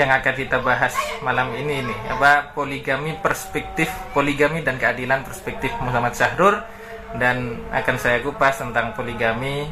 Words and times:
yang 0.00 0.10
akan 0.16 0.32
kita 0.32 0.64
bahas 0.64 0.96
malam 1.20 1.52
ini 1.52 1.84
ini 1.84 1.96
apa 2.08 2.56
poligami 2.56 3.12
perspektif 3.20 3.92
poligami 4.16 4.64
dan 4.64 4.80
keadilan 4.80 5.20
perspektif 5.20 5.70
Muhammad 5.84 6.16
Syahrur. 6.16 6.64
Dan 7.10 7.58
akan 7.74 7.96
saya 7.98 8.22
kupas 8.22 8.62
tentang 8.62 8.94
poligami 8.94 9.66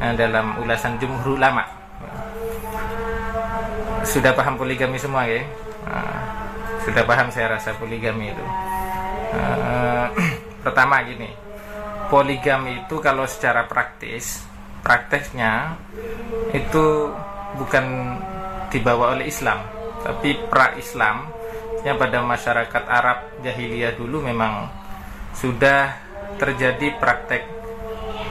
uh, 0.00 0.14
dalam 0.16 0.56
ulasan 0.64 0.96
jumhur 0.96 1.36
ulama. 1.36 1.68
Sudah 4.08 4.32
paham 4.32 4.56
poligami 4.56 4.96
semua 4.96 5.28
ya? 5.28 5.44
Uh, 5.84 6.20
sudah 6.88 7.04
paham 7.04 7.28
saya 7.28 7.60
rasa 7.60 7.76
poligami 7.76 8.32
itu. 8.32 8.44
Uh, 9.36 10.08
pertama 10.64 11.04
gini 11.04 11.28
poligami 12.08 12.82
itu 12.84 12.96
kalau 13.04 13.28
secara 13.28 13.68
praktis 13.68 14.42
prakteknya 14.80 15.76
itu 16.56 17.12
bukan 17.60 18.16
dibawa 18.72 19.16
oleh 19.16 19.28
Islam. 19.28 19.64
Tapi 20.04 20.48
pra-Islam 20.48 21.28
yang 21.82 21.98
pada 21.98 22.22
masyarakat 22.22 22.82
Arab 22.86 23.18
jahiliyah 23.42 23.94
dulu 23.94 24.22
memang 24.22 24.70
sudah 25.34 25.98
terjadi 26.38 26.94
praktek 26.98 27.46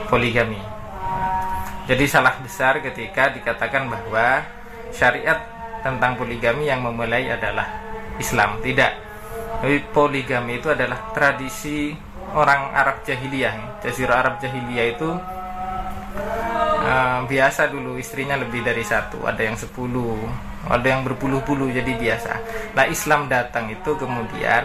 poligami. 0.08 0.60
Jadi 1.88 2.04
salah 2.04 2.36
besar 2.40 2.84
ketika 2.84 3.32
dikatakan 3.32 3.88
bahwa 3.88 4.44
syariat 4.92 5.40
tentang 5.80 6.20
poligami 6.20 6.68
yang 6.68 6.84
memulai 6.84 7.32
adalah 7.32 7.64
Islam. 8.20 8.60
Tidak. 8.60 8.92
Tapi 9.64 9.76
poligami 9.90 10.60
itu 10.60 10.68
adalah 10.68 11.12
tradisi 11.16 11.96
orang 12.36 12.76
Arab 12.76 13.00
jahiliyah. 13.08 13.80
Jazirah 13.80 14.16
Arab 14.20 14.34
jahiliyah 14.36 14.86
itu 14.92 15.10
biasa 17.28 17.68
dulu 17.68 17.98
istrinya 17.98 18.38
lebih 18.38 18.64
dari 18.64 18.84
satu 18.84 19.26
ada 19.26 19.42
yang 19.44 19.58
sepuluh 19.58 20.16
ada 20.68 20.84
yang 20.84 21.02
berpuluh-puluh 21.04 21.72
jadi 21.72 21.92
biasa 21.96 22.32
nah 22.76 22.84
Islam 22.88 23.26
datang 23.26 23.68
itu 23.72 23.90
kemudian 23.98 24.64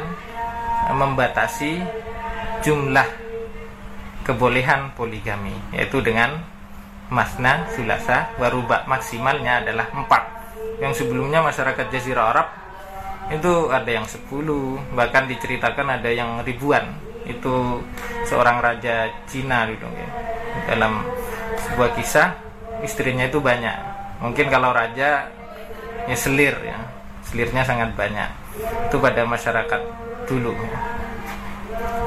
membatasi 0.91 1.80
jumlah 2.63 3.07
kebolehan 4.23 4.95
poligami 4.95 5.55
yaitu 5.75 5.99
dengan 5.99 6.39
masna, 7.11 7.67
sulasa, 7.75 8.31
warubak 8.39 8.87
maksimalnya 8.89 9.61
adalah 9.61 9.91
empat 9.91 10.23
yang 10.81 10.95
sebelumnya 10.95 11.43
masyarakat 11.43 11.85
Jazirah 11.91 12.25
Arab 12.33 12.47
itu 13.31 13.71
ada 13.71 13.87
yang 13.87 14.08
sepuluh 14.08 14.80
bahkan 14.97 15.30
diceritakan 15.30 16.02
ada 16.02 16.09
yang 16.11 16.43
ribuan 16.43 16.91
itu 17.23 17.80
seorang 18.27 18.59
raja 18.59 19.08
Cina 19.30 19.63
gitu 19.71 19.87
ya. 19.87 20.09
dalam 20.75 21.08
sebuah 21.73 21.97
kisah 21.97 22.38
istrinya 22.85 23.25
itu 23.25 23.41
banyak. 23.41 23.73
Mungkin 24.21 24.53
kalau 24.53 24.69
raja 24.69 25.25
ya 26.05 26.15
selir 26.15 26.53
ya. 26.61 26.77
Selirnya 27.25 27.65
sangat 27.65 27.97
banyak. 27.97 28.30
Itu 28.93 29.02
pada 29.02 29.25
masyarakat 29.25 29.81
dulu. 30.30 30.53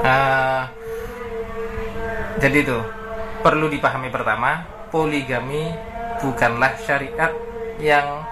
Uh, 0.07 0.63
jadi 2.39 2.63
itu 2.63 2.79
perlu 3.43 3.67
dipahami 3.67 4.07
pertama 4.07 4.63
poligami 4.95 5.75
bukanlah 6.23 6.79
syariat 6.79 7.35
yang 7.83 8.23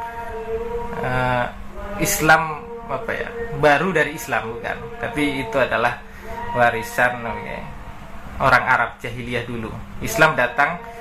uh, 1.03 1.51
Islam 1.99 2.63
apa 2.87 3.11
ya 3.11 3.29
baru 3.59 3.91
dari 3.91 4.15
Islam 4.15 4.55
bukan. 4.55 5.03
Tapi 5.03 5.43
itu 5.43 5.57
adalah 5.59 5.99
warisan 6.55 7.27
okay, 7.27 7.59
orang 8.39 8.65
Arab 8.71 8.91
jahiliyah 9.03 9.43
dulu. 9.51 9.75
Islam 9.99 10.39
datang 10.39 10.94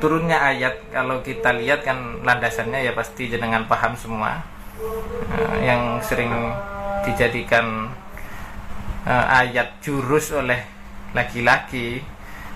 turunnya 0.00 0.38
ayat 0.40 0.90
kalau 0.92 1.20
kita 1.20 1.52
lihat 1.56 1.84
kan 1.86 2.20
landasannya 2.24 2.84
ya 2.84 2.92
pasti 2.96 3.28
jenengan 3.30 3.64
paham 3.68 3.96
semua. 3.96 4.42
Uh, 5.32 5.56
yang 5.64 5.96
sering 6.04 6.28
dijadikan 7.00 7.88
uh, 9.08 9.26
ayat 9.40 9.80
jurus 9.80 10.34
oleh 10.36 10.60
laki-laki 11.16 12.04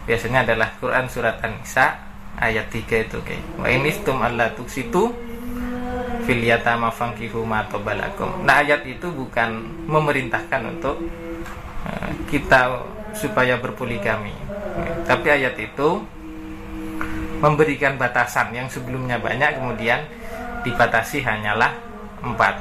biasanya 0.04 0.44
adalah 0.44 0.68
Quran 0.76 1.08
surat 1.08 1.40
An-Nisa 1.40 1.96
ayat 2.36 2.68
3 2.68 3.06
itu 3.08 3.16
oke. 3.20 3.36
Wa 3.62 3.68
inistum 3.72 4.20
alla 4.20 4.52
tuksitu 4.52 5.12
fil 6.28 6.42
yatama 6.44 6.92
fankihu 6.92 7.42
ma 7.48 7.64
nah 8.44 8.60
ayat 8.60 8.84
itu 8.84 9.08
bukan 9.08 9.64
memerintahkan 9.88 10.76
untuk 10.76 11.00
uh, 11.88 12.10
kita 12.28 12.84
supaya 13.16 13.56
berpoligami. 13.56 14.34
Tapi 15.08 15.26
ayat 15.26 15.56
itu 15.58 16.19
memberikan 17.40 17.96
batasan. 17.96 18.52
Yang 18.52 18.78
sebelumnya 18.80 19.16
banyak 19.16 19.56
kemudian 19.56 20.04
dibatasi 20.62 21.24
hanyalah 21.24 21.72
empat. 22.20 22.54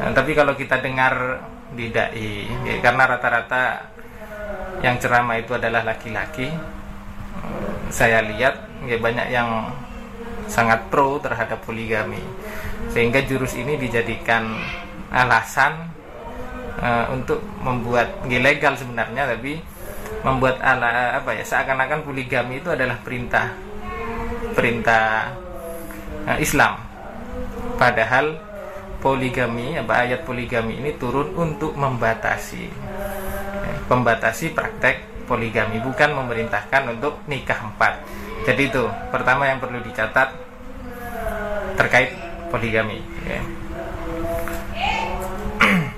Nah, 0.00 0.14
tapi 0.14 0.32
kalau 0.32 0.54
kita 0.54 0.78
dengar 0.80 1.42
di 1.74 1.92
dai, 1.92 2.48
ya, 2.66 2.80
karena 2.80 3.04
rata-rata 3.04 3.92
yang 4.80 4.96
ceramah 4.96 5.36
itu 5.36 5.52
adalah 5.54 5.84
laki-laki, 5.84 6.48
saya 7.92 8.24
lihat 8.24 8.86
ya 8.88 8.96
banyak 8.96 9.28
yang 9.28 9.68
sangat 10.48 10.88
pro 10.88 11.20
terhadap 11.20 11.62
poligami, 11.62 12.22
sehingga 12.90 13.22
jurus 13.22 13.54
ini 13.54 13.76
dijadikan 13.76 14.50
alasan 15.12 15.94
uh, 16.80 17.06
untuk 17.12 17.38
membuat 17.60 18.24
ilegal 18.26 18.74
sebenarnya, 18.74 19.36
tapi 19.36 19.60
membuat 20.26 20.58
ala 20.64 21.22
apa 21.22 21.38
ya 21.38 21.44
seakan-akan 21.44 22.02
poligami 22.02 22.58
itu 22.58 22.72
adalah 22.72 22.98
perintah 22.98 23.52
perintah 24.54 25.32
uh, 26.26 26.38
Islam. 26.40 26.76
Padahal 27.76 28.36
poligami, 29.00 29.80
apa 29.80 30.04
ayat 30.04 30.28
poligami 30.28 30.76
ini 30.76 30.92
turun 31.00 31.32
untuk 31.32 31.72
membatasi 31.72 32.68
ya, 33.64 33.74
membatasi 33.88 34.52
praktek 34.52 35.24
poligami 35.24 35.80
bukan 35.80 36.12
memerintahkan 36.12 36.98
untuk 36.98 37.22
nikah 37.30 37.62
empat. 37.64 38.02
Jadi 38.44 38.68
itu 38.68 38.84
pertama 39.14 39.46
yang 39.48 39.62
perlu 39.62 39.80
dicatat 39.80 40.28
terkait 41.78 42.12
poligami. 42.52 43.00
Ya. 43.24 43.40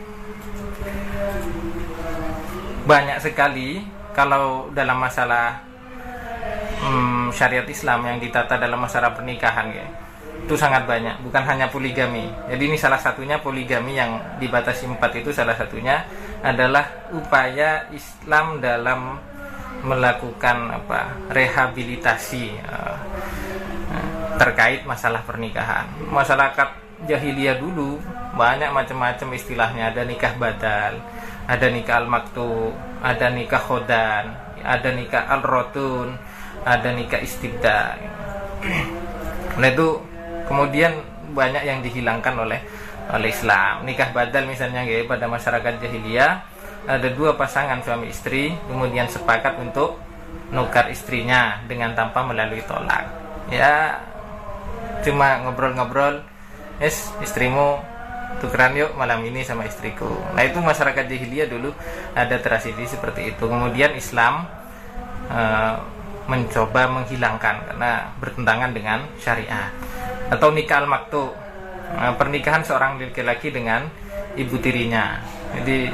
Banyak 2.90 3.18
sekali 3.24 3.82
kalau 4.12 4.68
dalam 4.76 5.00
masalah 5.00 5.71
hmm, 6.82 7.30
syariat 7.30 7.64
Islam 7.64 8.04
yang 8.04 8.18
ditata 8.18 8.58
dalam 8.58 8.82
masalah 8.82 9.14
pernikahan 9.14 9.70
ya. 9.70 9.86
Itu 10.42 10.58
sangat 10.58 10.84
banyak 10.90 11.22
bukan 11.22 11.42
hanya 11.46 11.70
poligami. 11.70 12.26
Jadi 12.50 12.62
ini 12.66 12.76
salah 12.76 12.98
satunya 12.98 13.38
poligami 13.38 13.94
yang 13.94 14.18
dibatasi 14.42 14.90
empat 14.90 15.22
itu 15.22 15.30
salah 15.30 15.54
satunya 15.54 16.02
adalah 16.42 17.08
upaya 17.14 17.86
Islam 17.94 18.58
dalam 18.58 19.22
melakukan 19.86 20.82
apa 20.82 21.14
rehabilitasi 21.30 22.58
uh, 22.66 22.96
terkait 24.42 24.82
masalah 24.82 25.22
pernikahan. 25.22 25.86
Masyarakat 26.10 26.68
jahiliyah 27.06 27.62
dulu 27.62 28.02
banyak 28.34 28.74
macam-macam 28.74 29.28
istilahnya. 29.38 29.94
Ada 29.94 30.02
nikah 30.02 30.34
badal 30.34 30.98
ada 31.46 31.66
nikah 31.70 31.98
al-maktu 32.02 32.70
ada 33.02 33.26
nikah 33.34 33.58
khodan 33.58 34.24
ada 34.62 34.88
nikah 34.94 35.26
al-rotun 35.26 36.14
ada 36.62 36.88
nikah 36.94 37.20
istibda. 37.22 37.98
Nah 39.58 39.68
itu 39.68 39.98
kemudian 40.46 41.02
banyak 41.32 41.62
yang 41.64 41.80
dihilangkan 41.82 42.34
oleh 42.38 42.60
oleh 43.10 43.28
Islam. 43.28 43.82
Nikah 43.82 44.14
badal 44.14 44.46
misalnya 44.46 44.86
ya 44.86 45.02
pada 45.04 45.26
masyarakat 45.26 45.82
jahiliyah 45.82 46.32
ada 46.86 47.08
dua 47.14 47.38
pasangan 47.38 47.82
suami 47.82 48.10
istri 48.10 48.54
kemudian 48.66 49.06
sepakat 49.06 49.58
untuk 49.58 49.98
nukar 50.50 50.90
istrinya 50.90 51.62
dengan 51.66 51.94
tanpa 51.94 52.22
melalui 52.22 52.62
tolak. 52.66 53.06
Ya 53.50 53.98
cuma 55.02 55.42
ngobrol-ngobrol 55.42 56.22
es 56.78 57.10
istrimu 57.22 57.82
tukeran 58.40 58.74
yuk 58.78 58.94
malam 58.94 59.22
ini 59.26 59.42
sama 59.42 59.66
istriku. 59.66 60.08
Nah 60.32 60.42
itu 60.46 60.58
masyarakat 60.62 61.04
jahiliyah 61.10 61.48
dulu 61.50 61.74
ada 62.14 62.36
tradisi 62.38 62.86
seperti 62.86 63.34
itu. 63.34 63.44
Kemudian 63.44 63.92
Islam 63.98 64.46
uh, 65.28 65.76
mencoba 66.30 66.86
menghilangkan 66.86 67.66
karena 67.66 68.14
bertentangan 68.22 68.70
dengan 68.70 68.98
syariat 69.18 69.70
atau 70.30 70.48
nikah 70.54 70.84
al-maktu. 70.84 71.34
Eh, 71.92 72.14
pernikahan 72.16 72.64
seorang 72.64 72.96
laki-laki 72.96 73.52
dengan 73.52 73.84
ibu 74.38 74.56
tirinya. 74.62 75.20
Jadi 75.60 75.92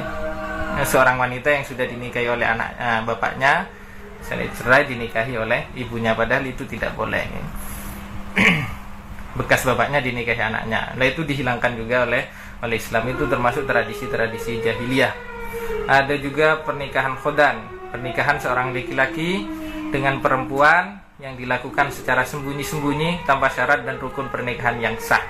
eh, 0.79 0.85
seorang 0.87 1.19
wanita 1.19 1.49
yang 1.51 1.65
sudah 1.67 1.83
dinikahi 1.83 2.29
oleh 2.29 2.47
anak 2.47 2.69
eh, 2.79 3.01
bapaknya 3.03 3.67
misalnya 4.19 4.51
cerai 4.51 4.83
dinikahi 4.83 5.33
oleh 5.39 5.71
ibunya 5.75 6.15
padahal 6.15 6.45
itu 6.47 6.63
tidak 6.67 6.95
boleh. 6.95 7.23
Bekas 9.39 9.67
bapaknya 9.67 9.99
dinikahi 9.99 10.39
anaknya. 10.39 10.95
Nah 10.95 11.05
itu 11.07 11.23
dihilangkan 11.27 11.75
juga 11.75 12.07
oleh 12.07 12.23
oleh 12.63 12.75
Islam. 12.79 13.07
Itu 13.11 13.27
termasuk 13.27 13.67
tradisi-tradisi 13.67 14.59
jahiliyah. 14.63 15.13
Ada 15.87 16.15
juga 16.19 16.61
pernikahan 16.63 17.15
khodan. 17.19 17.59
Pernikahan 17.89 18.37
seorang 18.37 18.69
laki-laki 18.69 19.58
dengan 19.89 20.21
perempuan 20.23 21.01
yang 21.19 21.35
dilakukan 21.35 21.91
secara 21.91 22.23
sembunyi-sembunyi 22.23 23.27
tanpa 23.27 23.51
syarat 23.51 23.83
dan 23.83 23.99
rukun 23.99 24.31
pernikahan 24.31 24.79
yang 24.79 24.95
sah. 24.97 25.21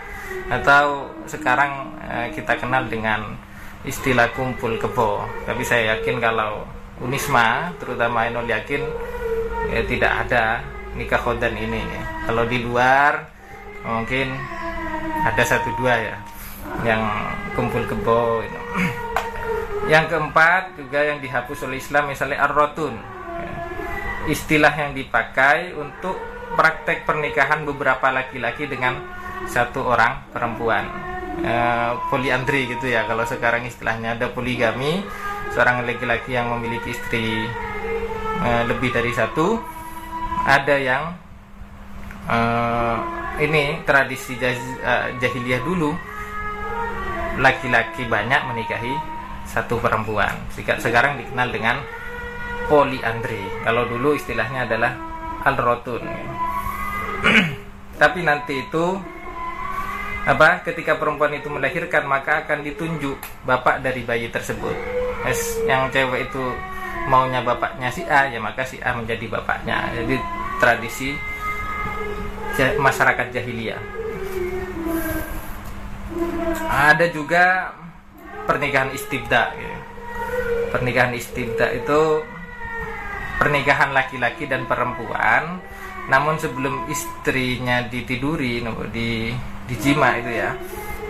Atau 0.54 1.10
sekarang 1.26 1.98
eh, 2.06 2.28
kita 2.38 2.62
kenal 2.62 2.86
dengan 2.86 3.34
istilah 3.82 4.30
kumpul 4.38 4.78
kebo. 4.78 5.26
Tapi 5.50 5.64
saya 5.66 5.98
yakin 5.98 6.22
kalau 6.22 6.68
Unisma 7.00 7.74
terutama 7.80 8.28
Enol 8.28 8.46
yakin 8.46 8.84
ya, 9.72 9.82
tidak 9.88 10.12
ada 10.28 10.62
nikah 10.94 11.18
khodan 11.18 11.56
ini. 11.56 11.82
Kalau 12.28 12.46
di 12.46 12.62
luar 12.62 13.26
mungkin 13.88 14.36
ada 15.24 15.44
satu 15.44 15.72
dua 15.80 15.96
ya 15.96 16.16
yang 16.84 17.02
kumpul 17.56 17.82
kebo 17.88 18.44
yang 19.92 20.06
keempat 20.06 20.76
juga 20.78 21.00
yang 21.02 21.18
dihapus 21.24 21.66
oleh 21.66 21.82
Islam 21.82 22.12
misalnya 22.12 22.46
ar-rotun 22.46 22.94
istilah 24.30 24.72
yang 24.78 24.92
dipakai 24.94 25.74
untuk 25.74 26.16
praktek 26.54 27.06
pernikahan 27.06 27.66
beberapa 27.66 28.14
laki-laki 28.14 28.70
dengan 28.70 29.02
satu 29.50 29.86
orang 29.90 30.30
perempuan. 30.30 30.86
E, 31.40 31.54
poliandri 32.12 32.68
gitu 32.70 32.90
ya 32.90 33.10
kalau 33.10 33.26
sekarang 33.26 33.66
istilahnya. 33.66 34.16
Ada 34.18 34.30
poligami 34.30 35.02
seorang 35.50 35.82
laki-laki 35.84 36.38
yang 36.38 36.54
memiliki 36.54 36.94
istri 36.94 37.50
e, 38.44 38.50
lebih 38.70 38.94
dari 38.94 39.12
satu. 39.14 39.58
Ada 40.46 40.76
yang 40.78 41.04
e, 42.30 42.38
ini 43.46 43.82
tradisi 43.84 44.38
jahiliyah 45.18 45.62
dulu. 45.66 45.92
Laki-laki 47.40 48.04
banyak 48.04 48.42
menikahi 48.52 48.94
satu 49.48 49.80
perempuan. 49.80 50.36
Sekarang 50.54 51.18
dikenal 51.18 51.50
dengan 51.50 51.80
poliandri. 52.68 53.40
Kalau 53.64 53.88
dulu 53.88 54.18
istilahnya 54.18 54.68
adalah 54.68 54.92
alrotun. 55.48 56.04
Tapi 58.02 58.20
nanti 58.26 58.68
itu 58.68 58.86
apa? 60.28 60.62
Ketika 60.68 61.00
perempuan 61.00 61.32
itu 61.36 61.48
melahirkan 61.48 62.04
maka 62.06 62.44
akan 62.44 62.66
ditunjuk 62.68 63.18
bapak 63.48 63.80
dari 63.80 64.04
bayi 64.04 64.28
tersebut. 64.28 64.76
Es, 65.24 65.60
yang 65.64 65.88
cewek 65.92 66.28
itu 66.28 66.44
maunya 67.08 67.40
bapaknya 67.42 67.90
si 67.90 68.04
A 68.04 68.28
ya 68.28 68.40
maka 68.44 68.68
si 68.68 68.80
A 68.84 68.92
menjadi 68.96 69.26
bapaknya. 69.32 69.88
Jadi 69.96 70.16
tradisi 70.60 71.16
masyarakat 72.60 73.32
jahiliyah. 73.32 73.80
Ada 76.70 77.08
juga 77.10 77.72
pernikahan 78.44 78.92
istibda. 78.92 79.56
Ya. 79.56 79.76
Pernikahan 80.70 81.16
istibda 81.16 81.72
itu 81.74 82.22
pernikahan 83.40 83.96
laki-laki 83.96 84.46
dan 84.46 84.68
perempuan. 84.68 85.64
Namun 86.12 86.36
sebelum 86.42 86.90
istrinya 86.92 87.86
ditiduri 87.88 88.60
di 88.92 89.32
dijima 89.70 90.18
itu 90.18 90.32
ya 90.34 90.58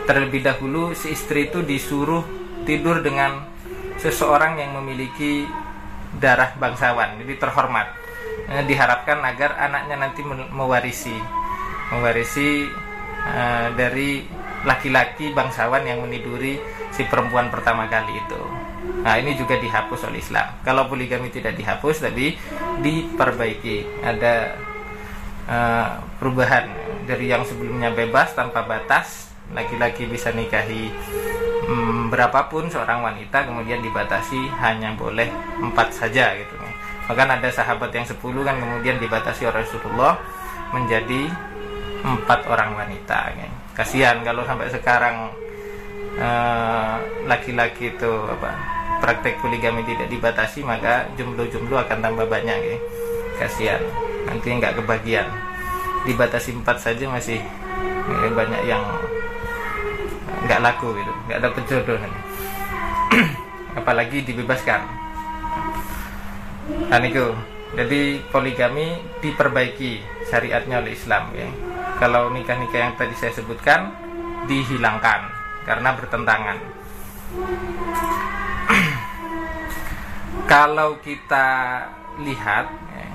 terlebih 0.04 0.44
dahulu 0.44 0.92
si 0.92 1.16
istri 1.16 1.48
itu 1.48 1.64
disuruh 1.64 2.26
tidur 2.68 3.00
dengan 3.00 3.48
seseorang 3.96 4.60
yang 4.60 4.76
memiliki 4.78 5.48
darah 6.20 6.54
bangsawan 6.60 7.18
jadi 7.24 7.36
terhormat. 7.40 7.88
Eh, 8.50 8.66
diharapkan 8.66 9.22
agar 9.22 9.56
anaknya 9.62 9.96
nanti 10.02 10.26
mewarisi 10.26 11.14
mewarisi 11.90 12.66
uh, 13.26 13.70
dari 13.74 14.26
laki-laki 14.66 15.34
bangsawan 15.34 15.86
yang 15.86 16.02
meniduri 16.02 16.58
si 16.90 17.06
perempuan 17.06 17.50
pertama 17.54 17.86
kali 17.86 18.18
itu 18.18 18.42
Nah 19.00 19.15
ini 19.18 19.38
juga 19.39 19.56
dihapus 19.56 20.09
oleh 20.12 20.19
Islam. 20.19 20.47
Kalau 20.65 20.89
poligami 20.91 21.31
tidak 21.31 21.56
dihapus, 21.56 22.03
tapi 22.03 22.36
diperbaiki. 22.83 24.03
Ada 24.03 24.33
uh, 25.47 25.89
perubahan 26.19 26.68
dari 27.07 27.31
yang 27.31 27.47
sebelumnya 27.47 27.89
bebas 27.95 28.36
tanpa 28.38 28.65
batas, 28.68 29.33
laki-laki 29.56 30.06
bisa 30.06 30.30
nikahi 30.30 30.94
um, 31.65 32.09
berapapun 32.13 32.69
seorang 32.69 33.01
wanita, 33.01 33.50
kemudian 33.50 33.81
dibatasi 33.81 34.38
hanya 34.62 34.94
boleh 34.94 35.30
empat 35.63 35.95
saja 35.95 36.38
gitu. 36.38 36.56
Bahkan 37.09 37.42
ada 37.42 37.50
sahabat 37.50 37.89
yang 37.89 38.06
sepuluh 38.06 38.45
kan 38.45 38.62
kemudian 38.62 39.01
dibatasi 39.01 39.50
oleh 39.50 39.65
Rasulullah 39.65 40.21
menjadi 40.69 41.25
empat 42.06 42.45
orang 42.45 42.77
wanita. 42.77 43.33
Kasihan 43.74 44.21
kalau 44.21 44.45
sampai 44.45 44.69
sekarang 44.69 45.33
eh, 46.21 46.95
laki-laki 47.25 47.89
uh, 47.89 47.92
itu 47.97 48.13
praktek 49.00 49.40
poligami 49.40 49.81
tidak 49.88 50.12
dibatasi 50.12 50.62
maka 50.62 51.07
jumlah-jumlah 51.16 51.88
akan 51.88 52.00
tambah 52.04 52.28
banyak 52.28 52.57
ya. 52.60 52.78
Kasihan. 53.40 53.81
Nanti 54.28 54.51
nggak 54.51 54.84
kebagian. 54.84 55.28
Dibatasi 56.07 56.56
empat 56.60 56.80
saja 56.80 57.07
masih 57.07 57.40
ya, 58.07 58.30
banyak 58.31 58.62
yang 58.68 58.84
nggak 60.46 60.60
laku 60.60 60.96
gitu. 60.96 61.12
Nggak 61.28 61.38
ada 61.40 61.62
jodoh. 61.68 61.98
Apalagi 63.80 64.24
dibebaskan. 64.28 64.81
Dan 66.90 67.02
itu 67.07 67.25
jadi 67.74 68.22
poligami 68.30 69.00
diperbaiki 69.24 70.04
syariatnya 70.28 70.84
oleh 70.84 70.94
Islam 70.94 71.31
ya. 71.34 71.48
Kalau 72.00 72.31
nikah-nikah 72.31 72.80
yang 72.80 72.94
tadi 72.95 73.12
saya 73.18 73.36
sebutkan 73.36 73.92
dihilangkan 74.48 75.30
karena 75.68 75.90
bertentangan 75.94 76.57
kalau 80.50 80.98
kita 81.06 81.46
lihat 82.25 82.66
ya, 82.90 83.07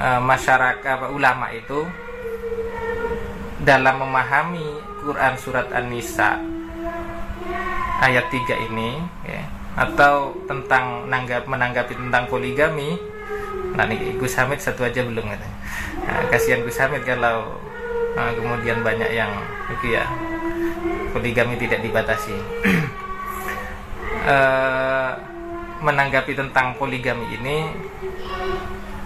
eh, 0.00 0.20
masyarakat 0.24 1.12
ulama 1.12 1.52
itu 1.52 1.84
dalam 3.60 4.00
memahami 4.00 4.64
Quran 5.04 5.34
surat 5.36 5.68
An-Nisa 5.68 6.40
ayat 8.00 8.32
3 8.32 8.56
ini 8.72 8.96
ya, 9.28 9.44
atau 9.76 10.32
tentang 10.48 11.04
nanggap, 11.12 11.44
menanggapi 11.44 11.92
tentang 11.92 12.24
poligami 12.32 12.96
nah 13.76 13.84
nih 13.86 14.16
Gus 14.18 14.34
Hamid 14.34 14.58
satu 14.58 14.82
aja 14.82 15.06
belum 15.06 15.22
gitu. 15.22 15.48
Nah, 16.02 16.26
kasihan 16.32 16.66
Gus 16.66 16.80
Hamid 16.82 17.06
kalau 17.06 17.60
nah, 18.16 18.32
kemudian 18.34 18.82
banyak 18.82 19.12
yang 19.14 19.30
itu 19.70 19.94
ya 19.94 20.02
poligami 21.14 21.54
tidak 21.60 21.84
dibatasi 21.86 22.34
uh, 24.26 25.14
menanggapi 25.78 26.34
tentang 26.34 26.74
poligami 26.74 27.38
ini 27.38 27.70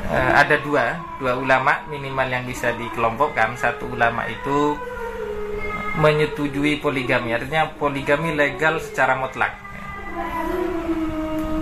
uh, 0.09 0.33
ada 0.41 0.57
dua 0.61 0.97
dua 1.21 1.37
ulama 1.37 1.85
minimal 1.93 2.29
yang 2.29 2.45
bisa 2.49 2.73
dikelompokkan. 2.76 3.55
Satu 3.61 3.93
ulama 3.93 4.25
itu 4.29 4.76
menyetujui 6.00 6.81
poligami 6.81 7.37
artinya 7.37 7.69
poligami 7.76 8.33
legal 8.33 8.81
secara 8.81 9.12
mutlak. 9.17 9.52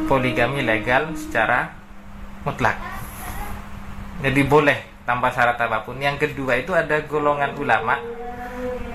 Poligami 0.07 0.62
legal 0.62 1.14
secara 1.19 1.75
mutlak. 2.47 2.79
Jadi 4.21 4.40
boleh 4.47 4.79
tanpa 5.02 5.35
syarat 5.35 5.59
apa 5.59 5.83
pun. 5.83 5.99
Yang 5.99 6.31
kedua 6.31 6.59
itu 6.62 6.71
ada 6.71 7.02
golongan 7.07 7.55
ulama. 7.59 7.99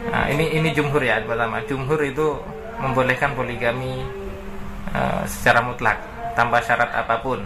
Nah, 0.06 0.30
ini 0.30 0.54
ini 0.56 0.70
jumhur 0.72 1.02
ya 1.02 1.20
pertama 1.26 1.60
jumhur 1.66 1.98
itu 2.06 2.38
membolehkan 2.78 3.34
poligami 3.34 4.06
Eh, 4.94 5.24
secara 5.26 5.66
mutlak 5.66 5.98
tanpa 6.38 6.62
syarat 6.62 6.94
apa 6.94 7.20
pun. 7.20 7.42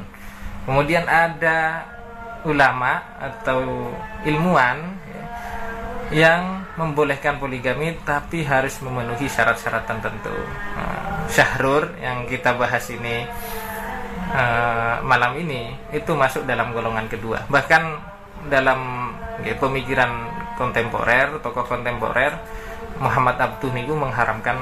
Kemudian 0.68 1.08
ada 1.08 1.88
ulama 2.44 3.02
atau 3.18 3.90
ilmuwan 4.28 4.78
ya, 5.08 5.24
yang 6.10 6.42
membolehkan 6.78 7.42
poligami 7.42 7.96
tapi 8.06 8.46
harus 8.46 8.78
memenuhi 8.84 9.26
syarat-syarat 9.26 9.84
tertentu. 9.88 10.32
Uh, 10.78 11.26
syahrur 11.28 11.92
yang 12.00 12.24
kita 12.30 12.56
bahas 12.56 12.86
ini 12.94 13.28
uh, 14.32 15.04
malam 15.04 15.36
ini 15.42 15.74
itu 15.92 16.12
masuk 16.16 16.46
dalam 16.46 16.72
golongan 16.72 17.10
kedua. 17.12 17.50
Bahkan 17.50 17.84
dalam 18.48 19.12
ya, 19.44 19.58
pemikiran 19.58 20.12
kontemporer, 20.56 21.40
tokoh 21.44 21.66
kontemporer 21.66 22.36
Muhammad 23.02 23.36
Abduh 23.42 23.74
Nigu 23.74 23.98
mengharamkan 23.98 24.60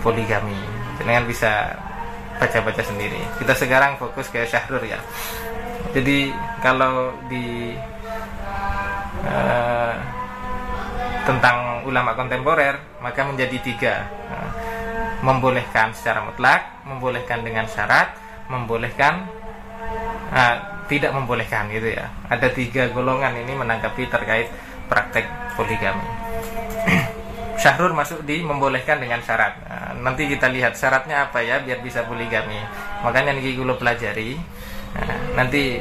poligami. 0.00 0.56
Dengan 0.96 1.28
bisa 1.28 1.76
baca-baca 2.36 2.82
sendiri. 2.84 3.20
Kita 3.40 3.56
sekarang 3.56 3.96
fokus 3.96 4.28
ke 4.28 4.44
Syahrul 4.44 4.84
ya. 4.84 5.00
Jadi 5.96 6.28
kalau 6.60 7.16
di 7.30 7.72
uh, 9.24 9.94
tentang 11.24 11.82
ulama 11.88 12.12
kontemporer 12.14 12.76
maka 13.00 13.24
menjadi 13.24 13.56
tiga 13.64 13.94
uh, 14.28 14.50
membolehkan 15.24 15.96
secara 15.96 16.20
mutlak, 16.22 16.84
membolehkan 16.84 17.40
dengan 17.40 17.64
syarat, 17.64 18.12
membolehkan 18.52 19.24
uh, 20.30 20.56
tidak 20.86 21.10
membolehkan 21.16 21.66
gitu 21.72 21.96
ya. 21.96 22.06
Ada 22.30 22.52
tiga 22.54 22.92
golongan 22.92 23.34
ini 23.34 23.56
menanggapi 23.58 24.06
terkait 24.06 24.52
praktek 24.86 25.26
poligami. 25.58 26.06
Syahrul 27.62 27.96
masuk 27.96 28.22
di 28.22 28.44
membolehkan 28.44 29.02
dengan 29.02 29.18
syarat. 29.24 29.58
Nah, 29.66 29.85
nanti 30.00 30.28
kita 30.28 30.50
lihat 30.50 30.74
syaratnya 30.74 31.30
apa 31.30 31.40
ya 31.44 31.60
biar 31.60 31.80
bisa 31.80 32.04
poligami. 32.04 32.58
Makanya 33.04 33.36
nih 33.36 33.56
gue 33.56 33.76
pelajari. 33.76 34.36
Nah, 34.96 35.18
nanti 35.44 35.80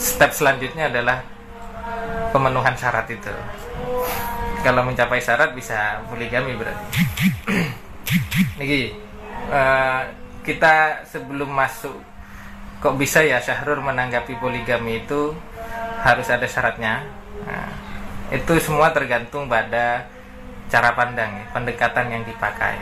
step 0.00 0.32
selanjutnya 0.32 0.88
adalah 0.88 1.20
pemenuhan 2.32 2.72
syarat 2.78 3.06
itu 3.10 3.28
kalau 4.60 4.84
mencapai 4.84 5.20
syarat 5.20 5.52
bisa 5.56 6.00
poligami 6.08 6.54
berarti 6.56 7.00
Niki 8.60 8.92
uh, 9.50 10.02
kita 10.44 11.04
sebelum 11.08 11.50
masuk 11.52 11.96
kok 12.80 12.96
bisa 12.96 13.20
ya 13.20 13.44
Syahrul 13.44 13.84
menanggapi 13.84 14.40
poligami 14.40 15.04
itu 15.04 15.36
harus 16.00 16.26
ada 16.32 16.48
syaratnya 16.48 17.04
nah, 17.44 17.68
itu 18.32 18.56
semua 18.62 18.88
tergantung 18.94 19.50
pada 19.50 20.08
cara 20.70 20.94
pandang 20.94 21.30
ya, 21.34 21.44
pendekatan 21.50 22.06
yang 22.08 22.22
dipakai. 22.22 22.78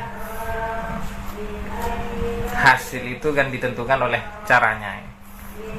Hasil 2.53 3.01
itu 3.01 3.29
kan 3.33 3.49
ditentukan 3.49 3.97
oleh 3.97 4.21
caranya 4.45 5.01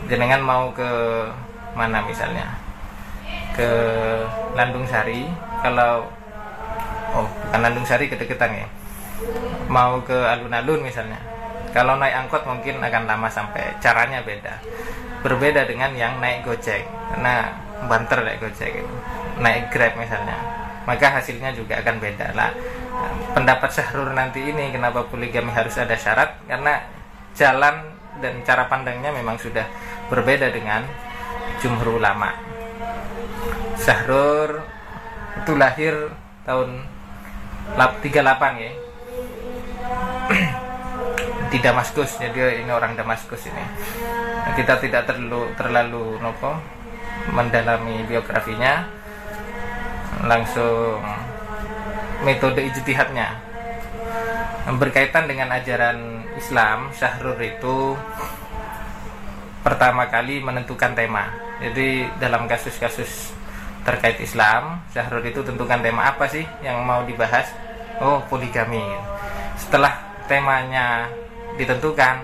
jenengan 0.10 0.42
mau 0.42 0.74
ke 0.74 0.89
mana 1.78 2.01
misalnya? 2.04 2.50
Ke 3.54 3.70
Landung 4.58 4.88
Sari 4.89 5.30
kalau 5.62 6.10
oh 7.13 7.28
bukan 7.30 7.62
Landung 7.62 7.86
Sari 7.86 8.10
kedeketan 8.10 8.66
ya. 8.66 8.68
Mau 9.70 10.01
ke 10.01 10.16
alun-alun 10.16 10.82
misalnya. 10.82 11.22
Kalau 11.70 12.01
naik 12.01 12.25
angkot 12.25 12.50
mungkin 12.50 12.82
akan 12.82 13.06
lama 13.06 13.30
sampai 13.30 13.78
caranya 13.78 14.25
beda. 14.25 14.58
Berbeda 15.22 15.70
dengan 15.70 15.94
yang 15.94 16.18
naik 16.18 16.42
gojek. 16.42 16.88
Karena 17.13 17.54
banter 17.86 18.25
naik 18.25 18.42
gojek 18.42 18.82
naik 19.39 19.72
grab 19.72 19.96
misalnya 19.96 20.36
maka 20.89 21.22
hasilnya 21.22 21.53
juga 21.53 21.77
akan 21.86 22.01
beda 22.01 22.34
lah. 22.34 22.50
Pendapat 23.38 23.69
Syahrul 23.69 24.17
nanti 24.17 24.41
ini 24.41 24.74
kenapa 24.74 25.05
poligami 25.05 25.53
harus 25.53 25.77
ada 25.77 25.93
syarat? 25.93 26.41
Karena 26.50 26.81
jalan 27.38 27.93
dan 28.17 28.41
cara 28.41 28.65
pandangnya 28.65 29.13
memang 29.13 29.38
sudah 29.38 29.69
berbeda 30.10 30.50
dengan 30.50 30.81
jumhur 31.62 32.01
ulama. 32.01 32.34
Syahrul 33.77 34.65
itu 35.46 35.53
lahir 35.53 35.93
tahun 36.50 36.81
38 37.77 38.65
ya. 38.65 38.72
Di 41.53 41.58
Damaskus 41.62 42.17
jadi 42.17 42.65
ini 42.65 42.72
orang 42.74 42.98
Damaskus 42.98 43.46
ini. 43.46 43.62
Kita 44.58 44.81
tidak 44.81 45.05
terlalu 45.05 45.53
terlalu 45.53 46.17
nopo 46.17 46.58
mendalami 47.29 48.01
biografinya 48.10 48.99
langsung 50.25 51.00
metode 52.24 52.66
ijtihadnya. 52.68 53.39
Berkaitan 54.70 55.25
dengan 55.25 55.50
ajaran 55.56 56.30
Islam 56.38 56.94
Syahrul 56.94 57.39
itu 57.42 57.98
pertama 59.66 60.06
kali 60.08 60.44
menentukan 60.44 60.94
tema. 60.94 61.32
Jadi 61.60 62.08
dalam 62.22 62.46
kasus-kasus 62.46 63.34
terkait 63.84 64.20
Islam 64.22 64.84
Syahrul 64.94 65.25
itu 65.25 65.42
tentukan 65.42 65.80
tema 65.82 66.13
apa 66.13 66.30
sih 66.30 66.46
yang 66.62 66.84
mau 66.86 67.01
dibahas? 67.08 67.50
Oh 68.04 68.22
poligami. 68.30 68.84
Setelah 69.58 69.96
temanya 70.30 71.10
ditentukan 71.58 72.24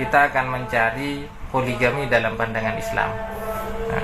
kita 0.00 0.32
akan 0.32 0.46
mencari 0.58 1.22
poligami 1.52 2.10
dalam 2.10 2.34
pandangan 2.34 2.74
Islam. 2.74 3.10
Nah, 3.92 4.02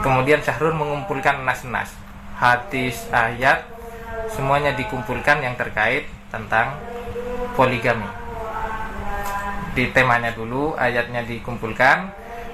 kemudian 0.00 0.40
Syahrul 0.40 0.72
mengumpulkan 0.72 1.44
nas-nas 1.44 2.07
hadis 2.38 3.10
ayat 3.10 3.66
semuanya 4.30 4.72
dikumpulkan 4.78 5.42
yang 5.42 5.58
terkait 5.58 6.06
tentang 6.30 6.78
poligami. 7.58 8.06
Di 9.74 9.90
temanya 9.90 10.30
dulu, 10.34 10.74
ayatnya 10.78 11.26
dikumpulkan 11.26 12.10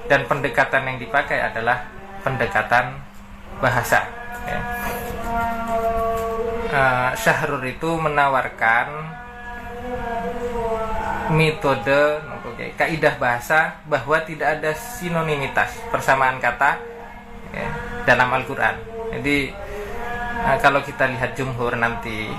dan 0.09 0.21
pendekatan 0.25 0.89
yang 0.89 0.97
dipakai 0.97 1.41
adalah 1.41 1.85
pendekatan 2.21 2.97
bahasa. 3.61 4.09
Ya. 4.45 4.59
Uh, 6.75 7.09
Syahrul 7.15 7.65
itu 7.69 7.89
menawarkan 7.97 8.87
metode 11.33 12.25
okay, 12.55 12.71
kaidah 12.79 13.19
bahasa 13.19 13.83
bahwa 13.85 14.15
tidak 14.23 14.59
ada 14.59 14.71
sinonimitas 14.73 15.75
persamaan 15.91 16.39
kata 16.39 16.79
ya, 17.51 17.67
dalam 18.07 18.31
Al-Quran. 18.31 18.75
Jadi 19.19 19.51
Nah, 20.45 20.61
kalau 20.61 20.77
kita 20.85 21.09
lihat 21.09 21.33
jumhur 21.33 21.73
nanti 21.73 22.29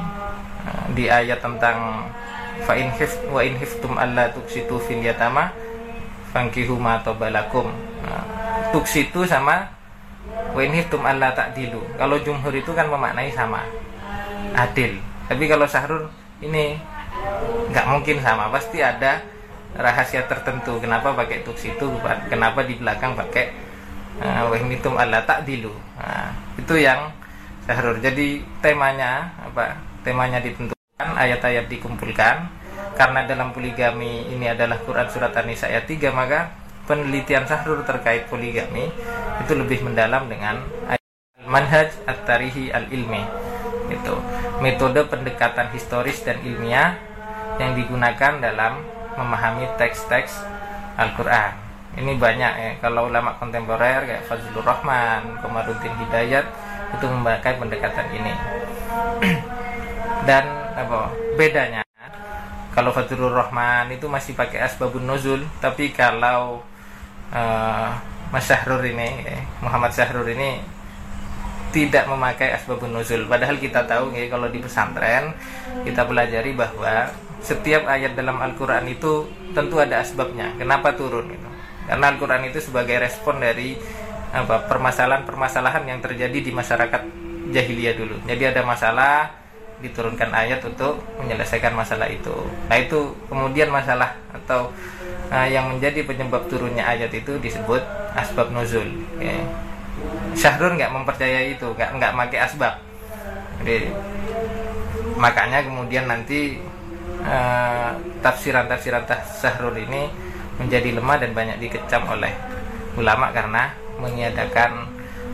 uh, 0.63 0.87
di 0.95 1.11
ayat 1.11 1.43
tentang 1.43 2.07
wa 2.63 3.43
in 3.43 3.55
hiftum 3.59 3.99
alla 3.99 4.31
tuksitu 4.31 4.79
fil 4.79 5.03
yatama 5.03 5.51
fankihu 6.31 6.79
ma 6.79 7.03
tabalakum. 7.03 7.67
Nah, 8.07 8.23
tuksitu 8.71 9.27
sama 9.27 9.75
wa 10.55 10.61
in 10.63 10.71
hiftum 10.71 11.03
alla 11.03 11.35
ta'dilu. 11.35 11.83
Kalau 11.99 12.15
jumhur 12.23 12.55
itu 12.55 12.71
kan 12.71 12.87
memaknai 12.87 13.35
sama. 13.35 13.67
Adil. 14.55 15.03
Tapi 15.27 15.45
kalau 15.51 15.67
sahrul 15.67 16.07
ini 16.39 16.79
nggak 17.75 17.87
mungkin 17.91 18.23
sama, 18.23 18.55
pasti 18.55 18.87
ada 18.87 19.19
rahasia 19.75 20.31
tertentu. 20.31 20.79
Kenapa 20.79 21.11
pakai 21.11 21.43
tuksitu? 21.43 21.91
Kenapa 22.31 22.63
di 22.63 22.79
belakang 22.79 23.19
pakai 23.19 23.51
uh, 24.23 24.47
wa 24.47 24.55
in 24.55 24.71
hiftum 24.71 24.95
alla 24.95 25.27
ta'dilu. 25.27 25.75
Nah, 25.99 26.31
itu 26.55 26.79
yang 26.79 27.11
Syahrul. 27.67 27.99
Jadi 27.99 28.47
temanya 28.63 29.35
apa? 29.43 29.75
Temanya 30.07 30.39
ditentukan, 30.39 31.09
ayat-ayat 31.19 31.67
dikumpulkan. 31.67 32.47
Karena 32.97 33.29
dalam 33.29 33.53
poligami 33.53 34.31
ini 34.33 34.49
adalah 34.49 34.81
Quran 34.81 35.11
surat 35.11 35.35
An-Nisa 35.37 35.69
ayat 35.69 35.85
3, 35.85 36.15
maka 36.15 36.55
penelitian 36.87 37.45
Syahrul 37.45 37.83
terkait 37.83 38.31
poligami 38.31 38.89
itu 39.43 39.53
lebih 39.53 39.85
mendalam 39.85 40.31
dengan 40.31 40.63
manhaj 41.45 41.93
at-tarihi 42.09 42.73
al-ilmi. 42.73 43.21
Itu 43.93 44.15
metode 44.63 45.05
pendekatan 45.11 45.75
historis 45.75 46.23
dan 46.25 46.41
ilmiah 46.41 46.97
yang 47.61 47.77
digunakan 47.77 48.41
dalam 48.41 48.81
memahami 49.19 49.67
teks-teks 49.77 50.45
Al-Qur'an. 50.97 51.53
Ini 51.97 52.13
banyak 52.21 52.53
ya, 52.61 52.73
kalau 52.85 53.09
ulama 53.09 53.37
kontemporer 53.41 54.05
kayak 54.05 54.25
Fazlur 54.29 54.65
Rahman, 54.65 55.41
Komaruddin 55.41 55.97
Hidayat 55.97 56.45
itu 56.95 57.07
memakai 57.09 57.59
pendekatan 57.59 58.07
ini. 58.15 58.33
Dan 60.29 60.45
apa 60.77 61.11
bedanya 61.41 61.81
kalau 62.77 62.93
Fathurur 62.93 63.33
Rahman 63.33 63.89
itu 63.89 64.05
masih 64.05 64.37
pakai 64.37 64.61
asbabun 64.69 65.09
nuzul 65.09 65.41
tapi 65.65 65.97
kalau 65.97 66.61
uh, 67.33 67.91
Mas 68.29 68.45
Syahrur 68.45 68.85
ini 68.85 69.25
Muhammad 69.65 69.97
Syahrur 69.97 70.29
ini 70.29 70.61
tidak 71.77 72.09
memakai 72.09 72.57
asbabun 72.57 72.89
nuzul. 72.89 73.29
Padahal 73.29 73.61
kita 73.61 73.85
tahu 73.85 74.09
ya, 74.17 74.33
kalau 74.33 74.49
di 74.49 74.65
pesantren 74.65 75.37
kita 75.85 76.09
pelajari 76.09 76.57
bahwa 76.57 77.13
setiap 77.45 77.85
ayat 77.85 78.17
dalam 78.17 78.41
Al-Quran 78.41 78.89
itu 78.89 79.29
tentu 79.53 79.77
ada 79.77 80.01
asbabnya. 80.01 80.57
Kenapa 80.57 80.97
turun 80.97 81.29
itu? 81.29 81.49
Karena 81.85 82.11
Al-Quran 82.11 82.49
itu 82.49 82.59
sebagai 82.65 82.97
respon 82.99 83.45
dari 83.45 83.77
apa 84.45 84.69
permasalahan-permasalahan 84.69 85.89
yang 85.89 86.01
terjadi 86.05 86.39
di 86.45 86.53
masyarakat 86.53 87.03
jahiliyah 87.55 87.95
dulu. 87.97 88.17
Jadi 88.29 88.43
ada 88.53 88.61
masalah 88.67 89.33
diturunkan 89.81 90.33
ayat 90.33 90.65
untuk 90.65 91.01
menyelesaikan 91.21 91.77
masalah 91.77 92.09
itu. 92.09 92.33
Nah 92.69 92.77
itu 92.81 93.13
kemudian 93.29 93.69
masalah 93.69 94.17
atau 94.33 94.73
uh, 95.29 95.49
yang 95.49 95.69
menjadi 95.69 96.01
penyebab 96.05 96.49
turunnya 96.49 96.85
ayat 96.85 97.13
itu 97.13 97.37
disebut 97.41 97.85
asbab 98.17 98.53
nuzul. 98.53 98.89
Ya. 99.21 99.37
Syahrul 100.37 100.77
nggak 100.77 100.93
mempercayai 100.93 101.57
itu, 101.57 101.69
nggak 101.77 101.97
nggak 101.97 102.13
pakai 102.13 102.39
asbab. 102.45 102.75
Jadi 103.65 103.89
makanya 105.17 105.65
kemudian 105.65 106.09
nanti 106.09 106.61
uh, 107.25 107.93
tafsiran-tafsiran 108.21 109.05
Syahrul 109.25 109.77
ini 109.77 110.09
menjadi 110.57 110.97
lemah 110.97 111.17
dan 111.21 111.37
banyak 111.37 111.57
dikecam 111.61 112.05
oleh 112.09 112.33
ulama 112.97 113.29
karena 113.33 113.77
meniadakan 114.01 114.91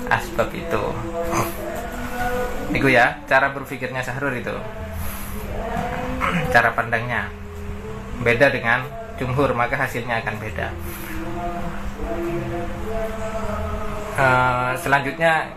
asbab 0.08 0.50
itu. 0.54 0.84
Itu 2.72 2.88
ya 2.88 3.20
cara 3.28 3.52
berpikirnya 3.52 4.02
Syahrul 4.02 4.38
itu. 4.38 4.56
Cara 6.50 6.72
pandangnya. 6.72 7.28
Beda 8.22 8.48
dengan 8.48 8.86
jumhur 9.18 9.52
maka 9.52 9.76
hasilnya 9.76 10.22
akan 10.22 10.34
beda. 10.40 10.68
Uh, 14.12 14.72
selanjutnya 14.76 15.48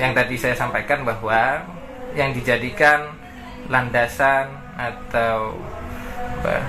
yang 0.00 0.16
tadi 0.16 0.34
saya 0.40 0.56
sampaikan 0.56 1.04
bahwa 1.04 1.60
yang 2.16 2.32
dijadikan 2.32 3.12
landasan 3.68 4.48
atau 4.76 5.52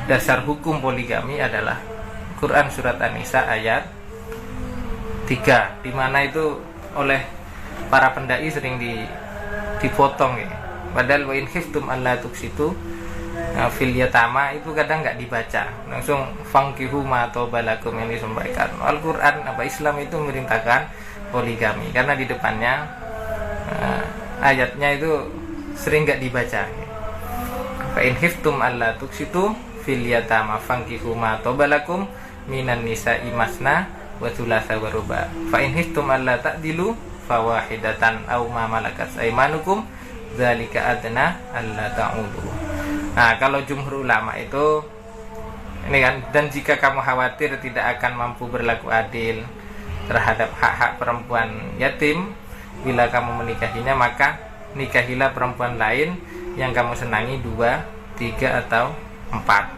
dasar 0.05 0.45
hukum 0.45 0.77
poligami 0.77 1.41
adalah 1.41 1.79
Quran 2.37 2.67
surat 2.69 2.99
An-Nisa 2.99 3.47
ayat 3.47 3.87
tiga. 5.25 5.75
Di 5.83 5.91
mana 5.91 6.23
itu 6.25 6.59
oleh 6.93 7.21
para 7.89 8.13
pendai 8.13 8.47
sering 8.49 8.77
di 8.77 9.03
dipotong 9.83 10.39
ya. 10.39 10.49
Padahal 10.93 11.25
wa 11.25 11.33
in 11.33 11.49
khiftum 11.49 11.89
alla 11.89 12.15
tuksitu 12.21 12.69
nah, 13.57 13.65
fil 13.73 13.91
yatama 13.97 14.53
itu 14.53 14.69
kadang 14.71 15.01
nggak 15.01 15.17
dibaca. 15.17 15.63
Langsung 15.89 16.21
fangkihu 16.47 17.01
ma 17.01 17.27
balakum 17.29 17.97
yang 17.97 18.09
disampaikan. 18.09 18.69
Al-Qur'an 18.77 19.41
apa 19.43 19.61
Islam 19.65 19.99
itu 19.99 20.15
merintahkan 20.21 20.81
poligami. 21.33 21.89
Karena 21.89 22.13
di 22.13 22.29
depannya 22.29 22.73
uh, 23.73 24.03
ayatnya 24.41 24.95
itu 24.95 25.11
sering 25.73 26.05
nggak 26.05 26.21
dibaca. 26.21 26.61
Fa 27.93 28.01
in 28.01 28.15
hiftum 28.17 28.61
alla 28.61 28.93
tuksitu 29.01 29.53
fil 29.81 30.05
yatama 30.05 30.61
fankihu 30.61 31.17
ma 31.17 31.41
tobalakum 31.41 32.05
minan 32.47 32.85
nisa 32.85 33.17
imasna 33.25 34.02
wa 34.23 34.29
thulatha 34.31 34.79
wa 34.79 34.87
ruba 34.87 35.27
fa 35.51 35.59
in 35.59 35.75
hiftum 35.75 36.07
alla 36.07 36.39
ta'dilu 36.39 36.95
fawahidatan 37.27 38.23
aw 38.31 38.41
ma 38.47 38.71
malakat 38.71 39.11
aymanukum 39.19 39.83
zalika 40.39 40.95
adna 40.95 41.35
alla 41.51 41.91
ta'udu 41.91 42.47
nah 43.13 43.35
kalau 43.35 43.59
jumhur 43.67 44.07
ulama 44.07 44.39
itu 44.39 44.79
ini 45.91 45.99
kan 45.99 46.23
dan 46.31 46.47
jika 46.47 46.79
kamu 46.79 47.03
khawatir 47.03 47.59
tidak 47.59 47.99
akan 47.99 48.15
mampu 48.15 48.47
berlaku 48.47 48.87
adil 48.87 49.43
terhadap 50.07 50.47
hak-hak 50.55 50.95
perempuan 50.95 51.75
yatim 51.75 52.31
bila 52.87 53.11
kamu 53.11 53.43
menikahinya 53.43 53.91
maka 53.91 54.39
nikahilah 54.73 55.31
perempuan 55.31 55.77
lain 55.77 56.17
yang 56.53 56.73
kamu 56.73 56.93
senangi 56.93 57.41
dua, 57.41 57.81
tiga 58.17 58.61
atau 58.61 58.93
empat. 59.33 59.69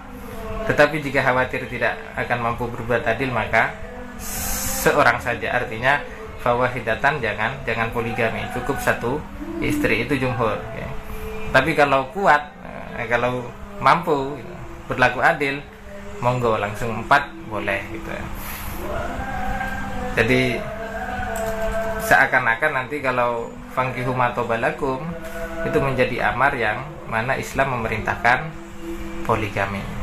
Tetapi 0.68 1.00
jika 1.00 1.24
khawatir 1.24 1.68
tidak 1.70 1.96
akan 2.18 2.52
mampu 2.52 2.68
berbuat 2.68 3.06
adil 3.06 3.32
maka 3.32 3.72
seorang 4.20 5.18
saja 5.18 5.62
artinya 5.62 6.00
bahwa 6.46 6.70
hidatan 6.70 7.18
jangan 7.18 7.52
jangan 7.66 7.90
poligami 7.90 8.46
cukup 8.54 8.78
satu 8.78 9.18
istri 9.58 10.06
itu 10.06 10.14
jumhur. 10.22 10.62
Ya. 10.78 10.90
Tapi 11.50 11.74
kalau 11.74 12.06
kuat 12.14 12.54
eh, 13.02 13.10
kalau 13.10 13.50
mampu 13.82 14.38
berlaku 14.86 15.26
adil 15.26 15.58
monggo 16.22 16.62
langsung 16.62 17.02
empat 17.02 17.34
boleh 17.50 17.82
gitu 17.90 18.10
ya. 18.14 18.26
Jadi 20.16 20.62
seakan-akan 22.06 22.72
nanti 22.72 23.02
kalau 23.02 23.50
fangkihu 23.74 24.14
balakum 24.46 25.02
itu 25.66 25.78
menjadi 25.82 26.32
amar 26.32 26.54
yang 26.54 26.86
mana 27.10 27.36
Islam 27.36 27.82
memerintahkan 27.82 28.54
poligami. 29.26 29.95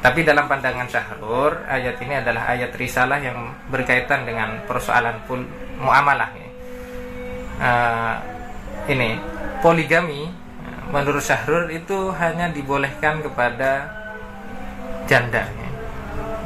Tapi 0.00 0.24
dalam 0.24 0.48
pandangan 0.48 0.88
Syahrur, 0.88 1.60
ayat 1.68 2.00
ini 2.00 2.16
adalah 2.24 2.48
ayat 2.48 2.72
risalah 2.72 3.20
yang 3.20 3.52
berkaitan 3.68 4.24
dengan 4.24 4.56
persoalan 4.64 5.20
muamalah. 5.76 6.32
Uh, 7.60 8.16
ini 8.88 9.20
poligami 9.60 10.32
menurut 10.88 11.20
Syahrur 11.20 11.68
itu 11.68 12.08
hanya 12.16 12.48
dibolehkan 12.48 13.20
kepada 13.20 13.92
janda 15.04 15.44
ya, 15.44 15.70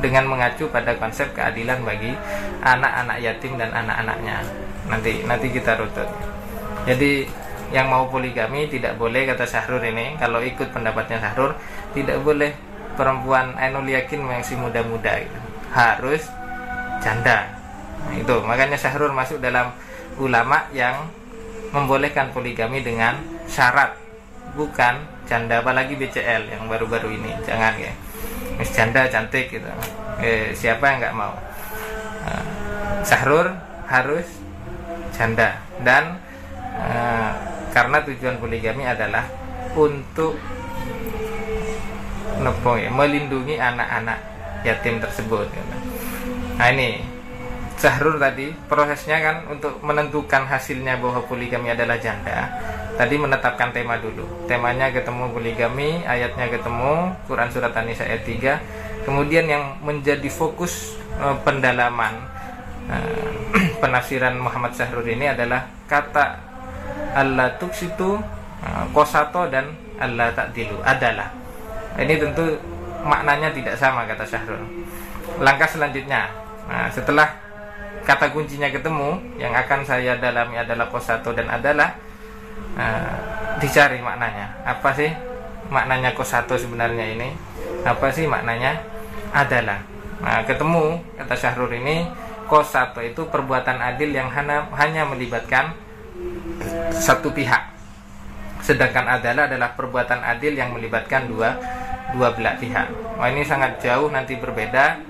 dengan 0.02 0.26
mengacu 0.26 0.66
pada 0.74 0.98
konsep 0.98 1.30
keadilan 1.30 1.78
bagi 1.86 2.10
anak-anak 2.58 3.22
yatim 3.22 3.54
dan 3.54 3.70
anak-anaknya. 3.70 4.42
Nanti 4.90 5.22
nanti 5.22 5.46
kita 5.54 5.78
rutut. 5.78 6.10
Jadi 6.90 7.22
yang 7.70 7.86
mau 7.86 8.10
poligami 8.10 8.66
tidak 8.66 8.98
boleh 8.98 9.30
kata 9.30 9.46
Syahrur 9.46 9.80
ini 9.86 10.18
kalau 10.18 10.42
ikut 10.42 10.74
pendapatnya 10.74 11.22
Syahrur 11.22 11.54
tidak 11.94 12.18
boleh 12.20 12.73
perempuan 12.94 13.54
Ainul 13.58 13.86
Yakin 13.86 14.24
masih 14.24 14.58
muda-muda 14.58 15.20
gitu. 15.20 15.38
harus 15.74 16.22
janda. 17.02 17.50
Nah, 18.06 18.14
itu. 18.14 18.36
Makanya 18.46 18.78
Syahrur 18.78 19.10
masuk 19.10 19.42
dalam 19.42 19.74
ulama 20.22 20.70
yang 20.70 21.10
membolehkan 21.74 22.30
poligami 22.30 22.78
dengan 22.86 23.18
syarat 23.50 23.98
bukan 24.54 25.02
janda. 25.26 25.58
Apalagi 25.58 25.98
BCL 25.98 26.46
yang 26.54 26.70
baru-baru 26.70 27.10
ini. 27.10 27.34
Jangan 27.42 27.74
ya. 27.74 27.90
Mis 28.54 28.70
janda 28.70 29.10
cantik 29.10 29.50
gitu. 29.50 29.66
Eh, 30.22 30.54
siapa 30.54 30.94
yang 30.94 31.02
nggak 31.02 31.16
mau? 31.18 31.34
Nah, 32.22 32.44
Syahrur 33.02 33.50
harus 33.90 34.30
janda. 35.10 35.58
Dan 35.82 36.22
Eh, 36.74 37.30
karena 37.70 38.02
tujuan 38.02 38.36
poligami 38.42 38.82
adalah 38.82 39.30
untuk 39.78 40.34
nopo 42.40 42.78
ya, 42.78 42.90
melindungi 42.90 43.58
anak-anak 43.60 44.18
yatim 44.64 44.98
tersebut. 44.98 45.46
Gitu. 45.50 45.76
Nah 46.58 46.68
ini 46.72 47.02
Zahrul 47.74 48.22
tadi 48.22 48.54
prosesnya 48.70 49.18
kan 49.18 49.36
untuk 49.50 49.82
menentukan 49.82 50.46
hasilnya 50.46 50.96
bahwa 51.02 51.26
poligami 51.26 51.74
adalah 51.74 51.98
janda. 51.98 52.48
Tadi 52.94 53.18
menetapkan 53.18 53.74
tema 53.74 53.98
dulu. 53.98 54.46
Temanya 54.46 54.94
ketemu 54.94 55.34
poligami, 55.34 56.06
ayatnya 56.06 56.46
ketemu, 56.46 57.10
Quran 57.26 57.50
surat 57.50 57.74
An-Nisa 57.74 58.06
ayat 58.06 58.22
3. 58.22 59.02
Kemudian 59.02 59.50
yang 59.50 59.82
menjadi 59.82 60.30
fokus 60.30 60.94
e, 61.18 61.26
pendalaman 61.42 62.14
e, 62.86 62.96
penafsiran 63.82 64.38
Muhammad 64.38 64.78
Zahrul 64.78 65.10
ini 65.10 65.34
adalah 65.34 65.66
kata 65.90 66.54
Allah 67.14 67.54
tuksitu 67.56 68.18
uh, 68.64 68.84
kosato 68.90 69.46
dan 69.48 69.70
Allah 70.02 70.34
takdilu 70.34 70.82
adalah 70.82 71.30
ini 72.00 72.14
tentu 72.18 72.44
maknanya 73.04 73.52
tidak 73.52 73.76
sama 73.78 74.08
kata 74.08 74.24
Syahrul. 74.24 74.62
Langkah 75.38 75.68
selanjutnya. 75.68 76.30
Nah, 76.64 76.88
setelah 76.88 77.28
kata 78.04 78.32
kuncinya 78.32 78.68
ketemu 78.68 79.16
yang 79.40 79.52
akan 79.56 79.80
saya 79.84 80.20
dalami 80.20 80.60
adalah 80.60 80.88
kosato 80.92 81.32
dan 81.32 81.48
adalah 81.48 81.96
uh, 82.76 83.16
dicari 83.58 83.98
maknanya. 84.04 84.52
Apa 84.62 84.92
sih 84.92 85.08
maknanya 85.72 86.12
kosato 86.12 86.54
sebenarnya 86.60 87.16
ini? 87.16 87.32
Apa 87.84 88.12
sih 88.12 88.28
maknanya 88.28 88.76
adalah? 89.32 89.80
Nah 90.20 90.44
ketemu 90.44 91.00
kata 91.16 91.34
Syahrul 91.36 91.72
ini 91.80 92.04
kosato 92.44 93.00
itu 93.00 93.24
perbuatan 93.28 93.80
adil 93.80 94.12
yang 94.12 94.28
hanya, 94.28 94.68
hanya 94.76 95.08
melibatkan 95.08 95.72
satu 96.92 97.32
pihak. 97.32 97.72
Sedangkan 98.60 99.04
adalah 99.20 99.48
adalah 99.48 99.76
perbuatan 99.76 100.24
adil 100.24 100.56
yang 100.56 100.72
melibatkan 100.72 101.28
dua 101.28 101.56
dua 102.12 102.36
belah 102.36 102.60
pihak. 102.60 103.16
Wah 103.16 103.28
ini 103.32 103.46
sangat 103.46 103.80
jauh 103.80 104.12
nanti 104.12 104.36
berbeda. 104.36 105.00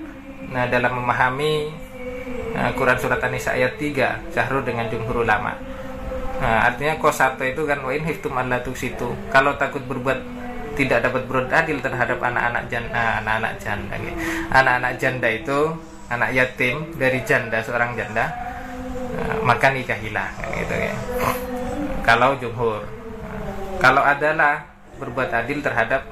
Nah 0.55 0.69
dalam 0.71 1.01
memahami 1.01 1.73
nah, 2.55 2.71
Quran 2.77 2.97
surat 3.01 3.19
An-Nisa 3.19 3.57
ayat 3.57 3.75
3 3.75 4.31
Syahrul 4.31 4.63
dengan 4.63 4.87
jumhur 4.87 5.25
ulama. 5.25 5.57
Nah, 6.35 6.67
artinya 6.67 6.99
kosato 6.99 7.47
itu 7.47 7.63
kan 7.63 7.79
wain 7.87 8.03
hiftum 8.03 8.35
Allah 8.35 8.59
situ. 8.75 9.15
Kalau 9.31 9.55
takut 9.55 9.81
berbuat 9.87 10.19
tidak 10.75 11.07
dapat 11.07 11.23
berbuat 11.31 11.47
adil 11.47 11.79
terhadap 11.79 12.19
anak-anak 12.19 12.67
janda, 12.67 13.23
anak-anak 13.23 13.53
janda, 13.63 13.95
anak-anak 14.51 14.93
janda 14.99 15.29
itu 15.31 15.59
anak 16.11 16.29
yatim 16.35 16.91
dari 16.99 17.23
janda 17.23 17.63
seorang 17.63 17.95
janda 17.95 18.27
Eh, 19.15 19.37
maka 19.47 19.71
nikahilah 19.71 20.27
gitu 20.59 20.75
ya 20.75 20.91
kalau 22.03 22.35
jumhur 22.35 22.83
kalau 23.79 24.03
adalah 24.03 24.67
berbuat 24.99 25.31
adil 25.31 25.63
terhadap 25.63 26.03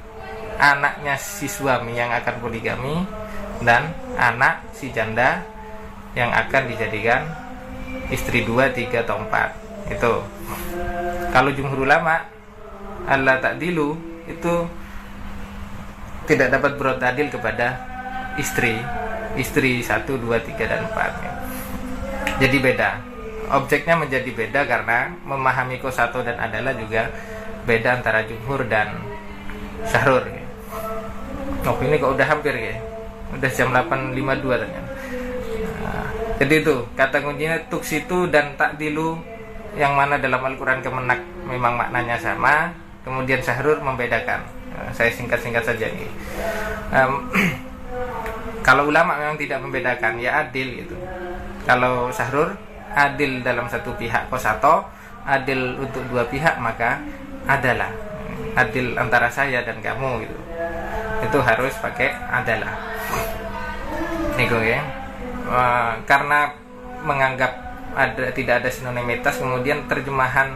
anaknya 0.57 1.15
si 1.17 1.49
suami 1.49 1.97
yang 1.97 2.11
akan 2.11 2.35
poligami 2.41 3.05
dan 3.63 3.93
anak 4.19 4.65
si 4.75 4.91
janda 4.91 5.41
yang 6.13 6.29
akan 6.29 6.69
dijadikan 6.69 7.25
istri 8.13 8.45
dua, 8.45 8.69
tiga 8.69 9.01
atau 9.01 9.21
empat. 9.21 9.49
Itu. 9.89 10.23
Kalau 11.33 11.49
jumhur 11.51 11.83
ulama 11.83 12.23
Allah 13.09 13.41
tak 13.41 13.59
dilu 13.59 13.97
itu 14.29 14.53
tidak 16.23 16.55
dapat 16.55 16.79
berbuat 16.79 17.03
adil 17.03 17.27
kepada 17.27 17.75
istri 18.39 18.79
istri 19.35 19.81
satu, 19.81 20.15
dua, 20.21 20.39
tiga 20.39 20.69
dan 20.69 20.85
empat. 20.87 21.11
Jadi 22.39 22.57
beda. 22.61 22.91
Objeknya 23.53 23.99
menjadi 23.99 24.29
beda 24.31 24.61
karena 24.65 25.13
memahami 25.27 25.77
kosato 25.83 26.23
dan 26.23 26.39
adalah 26.39 26.73
juga 26.73 27.11
beda 27.67 27.99
antara 27.99 28.23
jumhur 28.23 28.65
dan 28.65 28.95
syahrur 29.83 30.23
ya. 30.25 30.42
Oh 31.63 31.75
ini 31.83 31.95
kok 31.99 32.11
udah 32.15 32.27
hampir 32.27 32.53
ya? 32.55 32.75
Udah 33.33 33.49
jam 33.49 33.73
8.52 33.73 34.61
ternyata 34.61 34.91
nah, 35.81 36.07
jadi 36.37 36.53
itu 36.61 36.75
kata 36.93 37.17
kuncinya 37.25 37.57
tuksitu 37.71 38.29
dan 38.29 38.53
tak 38.53 38.77
dilu 38.77 39.17
yang 39.73 39.97
mana 39.97 40.21
dalam 40.21 40.37
Al-Quran 40.37 40.85
kemenak 40.85 41.17
memang 41.49 41.73
maknanya 41.73 42.13
sama 42.21 42.69
kemudian 43.01 43.41
syahrur 43.41 43.81
membedakan. 43.81 44.45
Nah, 44.73 44.89
saya 44.93 45.09
singkat-singkat 45.09 45.65
saja 45.65 45.85
nih 45.89 46.09
um, 46.93 47.29
kalau 48.67 48.89
ulama 48.89 49.17
memang 49.17 49.37
tidak 49.37 49.59
membedakan 49.61 50.21
ya 50.21 50.45
adil 50.45 50.67
gitu. 50.85 50.95
Kalau 51.63 52.11
sahrur 52.13 52.53
adil 52.93 53.41
dalam 53.41 53.65
satu 53.65 53.97
pihak 53.97 54.29
kosato 54.29 54.85
adil 55.23 55.79
untuk 55.79 56.03
dua 56.11 56.27
pihak 56.27 56.59
maka 56.59 56.99
adalah 57.47 57.89
adil 58.53 58.93
antara 58.99 59.27
saya 59.31 59.65
dan 59.65 59.81
kamu 59.81 60.27
gitu 60.27 60.37
itu 61.33 61.41
harus 61.41 61.73
pakai 61.81 62.13
adalah. 62.29 62.77
Nego 64.37 64.61
ya. 64.61 64.85
Uh, 65.49 65.97
karena 66.05 66.53
menganggap 67.01 67.49
ada 67.97 68.29
tidak 68.37 68.61
ada 68.61 68.69
sinonimitas 68.69 69.41
kemudian 69.41 69.89
terjemahan 69.89 70.53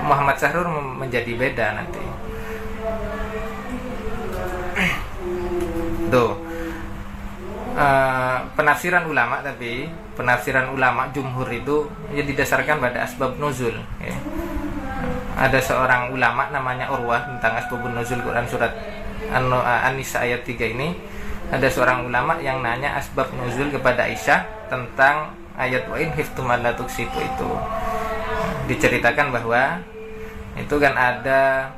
Muhammad 0.00 0.40
Sahrur 0.40 0.64
menjadi 0.72 1.28
beda 1.36 1.76
nanti. 1.76 2.00
Tuh. 6.16 6.32
Uh, 7.76 8.40
penafsiran 8.56 9.04
ulama 9.12 9.44
tapi 9.44 9.92
penafsiran 10.16 10.72
ulama 10.72 11.12
jumhur 11.12 11.46
itu 11.52 11.84
ya 12.10 12.24
didasarkan 12.26 12.82
pada 12.82 13.06
asbab 13.06 13.38
nuzul 13.38 13.70
ya. 14.02 14.18
ada 15.38 15.62
seorang 15.62 16.10
ulama 16.10 16.50
namanya 16.50 16.90
Urwah 16.90 17.22
tentang 17.22 17.54
asbab 17.54 17.86
nuzul 17.86 18.18
Quran 18.18 18.50
surat 18.50 18.74
An-Nisa 19.32 20.24
ayat 20.24 20.44
3 20.44 20.74
ini 20.74 20.96
ada 21.48 21.64
seorang 21.68 22.04
ulama 22.04 22.36
yang 22.44 22.60
nanya 22.60 22.96
asbab 23.00 23.32
nuzul 23.32 23.72
kepada 23.72 24.04
Aisyah 24.04 24.68
tentang 24.68 25.32
ayat 25.56 25.88
wa 25.88 25.96
in 25.96 26.12
hiftum 26.12 26.48
itu. 26.48 27.50
Diceritakan 28.68 29.32
bahwa 29.32 29.80
itu 30.58 30.74
kan 30.76 30.92
ada 30.92 31.72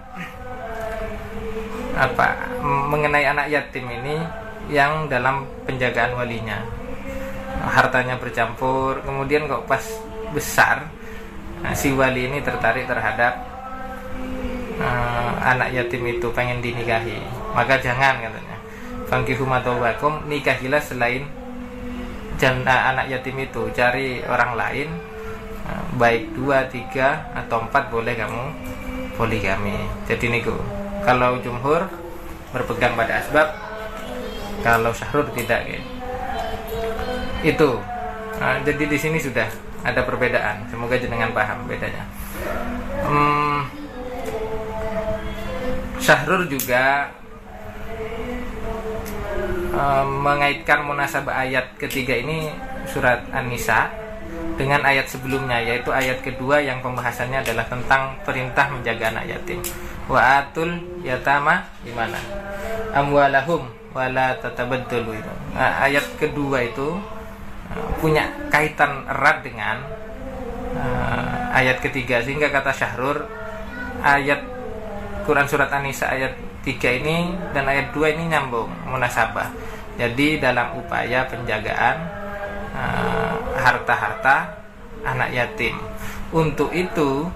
apa 1.94 2.48
mengenai 2.64 3.28
anak 3.28 3.46
yatim 3.52 3.86
ini 3.86 4.18
yang 4.70 5.06
dalam 5.06 5.46
penjagaan 5.66 6.18
walinya. 6.18 6.62
Hartanya 7.60 8.18
bercampur 8.18 9.02
kemudian 9.06 9.46
kok 9.46 9.66
pas 9.70 9.84
besar 10.34 10.90
si 11.76 11.92
wali 11.92 12.26
ini 12.30 12.40
tertarik 12.40 12.88
terhadap 12.88 13.49
uh, 14.80 15.32
anak 15.44 15.70
yatim 15.76 16.02
itu 16.08 16.26
pengen 16.32 16.64
dinikahi. 16.64 17.20
Maka 17.52 17.78
jangan 17.78 18.24
katanya. 18.24 18.56
Fangkihu 19.06 19.44
matowakum 19.44 20.26
nikahilah 20.26 20.80
selain 20.80 21.28
janda 22.40 22.96
anak 22.96 23.12
yatim 23.12 23.36
itu. 23.38 23.68
Cari 23.76 24.22
orang 24.24 24.54
lain 24.56 24.88
eh, 25.66 25.82
baik 25.98 26.32
dua 26.32 26.64
tiga 26.70 27.28
atau 27.34 27.66
empat 27.66 27.90
boleh 27.90 28.14
kamu 28.14 28.44
poligami 29.18 29.76
jadi 30.08 30.32
niku 30.32 30.54
kalau 31.04 31.40
jumhur 31.40 31.88
berpegang 32.52 32.94
pada 32.96 33.20
asbab. 33.20 33.48
Kalau 34.60 34.92
syahrul 34.92 35.24
tidak 35.32 35.64
ya. 35.64 35.80
itu. 37.40 37.70
Nah, 38.36 38.60
jadi 38.60 38.84
di 38.84 38.98
sini 39.00 39.16
sudah 39.16 39.48
ada 39.80 40.04
perbedaan. 40.04 40.68
Semoga 40.68 41.00
jenengan 41.00 41.32
paham 41.32 41.64
bedanya. 41.64 42.04
Hmm, 43.00 43.39
syahrul 46.10 46.50
juga 46.50 47.14
mengaitkan 50.10 50.82
munasabah 50.82 51.46
ayat 51.46 51.78
ketiga 51.78 52.18
ini 52.18 52.50
surat 52.90 53.22
An-Nisa 53.30 53.86
dengan 54.58 54.82
ayat 54.82 55.06
sebelumnya 55.06 55.62
yaitu 55.62 55.94
ayat 55.94 56.18
kedua 56.18 56.58
yang 56.58 56.82
pembahasannya 56.82 57.46
adalah 57.46 57.62
tentang 57.70 58.18
perintah 58.26 58.66
menjaga 58.74 59.14
anak 59.14 59.38
yatim. 59.38 59.62
Wa 60.10 60.42
atul 60.42 60.82
yatama 61.06 61.62
gimana? 61.86 62.18
Amwalahum 62.90 63.70
wala 63.94 64.34
tatabaddulu 64.42 65.14
itu. 65.14 65.32
Nah, 65.54 65.78
ayat 65.86 66.02
kedua 66.18 66.66
itu 66.66 66.98
uh, 67.70 67.90
punya 68.02 68.26
kaitan 68.50 69.06
erat 69.06 69.46
dengan 69.46 69.78
uh, 70.74 71.54
ayat 71.54 71.78
ketiga 71.78 72.18
sehingga 72.18 72.50
kata 72.50 72.74
Syahrur 72.74 73.30
ayat 74.02 74.59
Quran 75.24 75.46
surat 75.46 75.70
An-Nisa 75.72 76.10
ayat 76.10 76.36
3 76.64 76.98
ini 77.00 77.32
dan 77.56 77.64
ayat 77.68 77.92
2 77.92 78.16
ini 78.16 78.30
nyambung 78.30 78.68
munasabah. 78.88 79.52
Jadi 79.96 80.40
dalam 80.40 80.80
upaya 80.80 81.28
penjagaan 81.28 81.96
uh, 82.72 83.36
harta-harta 83.56 84.60
anak 85.04 85.32
yatim. 85.32 85.76
Untuk 86.32 86.72
itu 86.72 87.28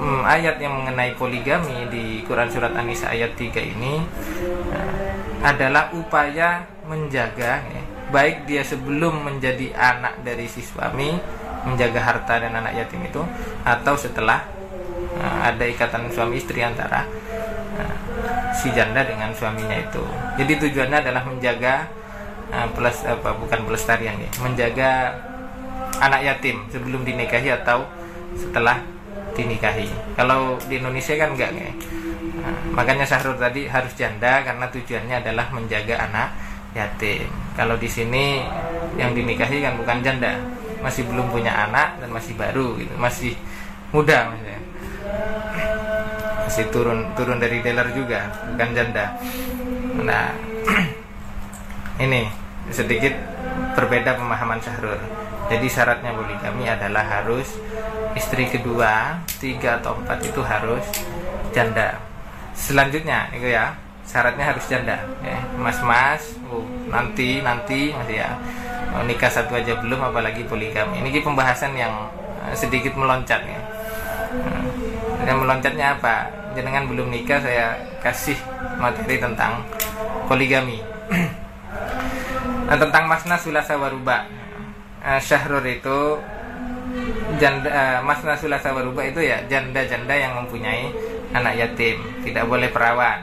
um, 0.00 0.22
ayat 0.24 0.60
yang 0.60 0.82
mengenai 0.82 1.16
poligami 1.16 1.88
di 1.88 2.24
Quran 2.24 2.48
surat 2.52 2.72
An-Nisa 2.76 3.12
ayat 3.12 3.36
3 3.36 3.72
ini 3.76 4.00
uh, 4.72 5.16
adalah 5.44 5.92
upaya 5.92 6.64
menjaga 6.88 7.60
ya, 7.60 7.82
baik 8.10 8.46
dia 8.46 8.62
sebelum 8.62 9.26
menjadi 9.26 9.74
anak 9.74 10.22
dari 10.22 10.46
si 10.46 10.62
suami 10.62 11.18
menjaga 11.66 11.98
harta 11.98 12.34
dan 12.38 12.54
anak 12.54 12.78
yatim 12.78 13.02
itu 13.02 13.22
atau 13.66 13.98
setelah 13.98 14.46
uh, 15.20 15.38
ada 15.48 15.64
ikatan 15.64 16.08
suami 16.12 16.40
istri 16.40 16.60
antara 16.62 17.04
si 18.56 18.72
janda 18.72 19.04
dengan 19.04 19.30
suaminya 19.36 19.76
itu. 19.76 20.00
Jadi 20.40 20.52
tujuannya 20.56 21.04
adalah 21.04 21.22
menjaga 21.28 21.84
uh, 22.48 22.66
plus 22.72 23.04
apa 23.04 23.36
bukan 23.36 23.68
pelestarian 23.68 24.16
ya, 24.16 24.30
menjaga 24.40 24.90
anak 26.00 26.20
yatim 26.24 26.64
sebelum 26.72 27.04
dinikahi 27.04 27.52
atau 27.52 27.84
setelah 28.32 28.80
dinikahi. 29.36 29.88
Kalau 30.16 30.56
di 30.64 30.80
Indonesia 30.80 31.12
kan 31.20 31.36
enggak 31.36 31.52
ya. 31.52 31.68
Nah, 32.36 32.56
makanya 32.72 33.04
Syahrul 33.04 33.36
tadi 33.36 33.68
harus 33.68 33.92
janda 33.96 34.40
karena 34.44 34.68
tujuannya 34.72 35.16
adalah 35.24 35.52
menjaga 35.52 36.08
anak 36.08 36.28
yatim. 36.72 37.28
Kalau 37.56 37.76
di 37.80 37.88
sini 37.88 38.44
yang 38.96 39.12
dinikahi 39.16 39.64
kan 39.64 39.76
bukan 39.80 40.00
janda, 40.04 40.36
masih 40.80 41.08
belum 41.08 41.32
punya 41.32 41.52
anak 41.52 42.00
dan 42.00 42.08
masih 42.12 42.36
baru 42.36 42.76
gitu, 42.76 42.92
masih 43.00 43.32
muda 43.92 44.28
maksudnya 44.28 44.55
masih 46.46 46.72
turun 46.72 47.04
turun 47.12 47.36
dari 47.36 47.60
dealer 47.60 47.92
juga 47.92 48.32
bukan 48.54 48.70
janda. 48.72 49.12
Nah 50.00 50.32
ini 52.04 52.30
sedikit 52.72 53.12
berbeda 53.76 54.16
pemahaman 54.16 54.56
Syahrul. 54.62 54.96
Jadi 55.46 55.66
syaratnya 55.70 56.10
poligami 56.10 56.66
adalah 56.66 57.06
harus 57.06 57.60
istri 58.18 58.50
kedua 58.50 59.20
tiga 59.38 59.78
atau 59.78 60.00
empat 60.00 60.18
itu 60.24 60.40
harus 60.40 60.82
janda. 61.52 62.00
Selanjutnya 62.56 63.28
itu 63.36 63.52
ya 63.52 63.76
syaratnya 64.06 64.54
harus 64.54 64.64
janda 64.70 65.02
mas 65.58 65.82
mas 65.82 66.22
uh, 66.46 66.62
nanti 66.88 67.42
nanti 67.42 67.90
masih 67.92 68.22
ya. 68.22 68.30
Oh, 68.96 69.04
nikah 69.04 69.28
satu 69.28 69.60
aja 69.60 69.76
belum 69.76 69.98
apalagi 69.98 70.46
poligami 70.48 71.04
ini 71.04 71.20
pembahasan 71.20 71.76
yang 71.76 72.08
eh, 72.48 72.56
sedikit 72.56 72.96
meloncat 72.96 73.44
ya 73.44 73.60
yang 75.26 75.42
meloncatnya 75.42 75.98
apa? 75.98 76.30
Jenengan 76.54 76.86
belum 76.86 77.10
nikah 77.10 77.42
saya 77.42 77.74
kasih 78.00 78.38
materi 78.78 79.18
tentang 79.18 79.66
poligami. 80.30 80.80
Nah, 82.66 82.74
tentang 82.74 83.06
masna 83.06 83.38
sulasa 83.38 83.78
waruba. 83.78 84.26
Uh, 84.98 85.22
syahrur 85.22 85.62
itu 85.62 86.18
janda 87.38 87.70
uh, 87.70 87.98
masna 88.02 88.34
sulasa 88.34 88.74
waruba 88.74 89.06
itu 89.06 89.22
ya 89.22 89.38
janda-janda 89.46 90.10
yang 90.10 90.34
mempunyai 90.34 90.90
anak 91.30 91.54
yatim 91.62 92.02
tidak 92.26 92.42
boleh 92.50 92.66
perawan. 92.74 93.22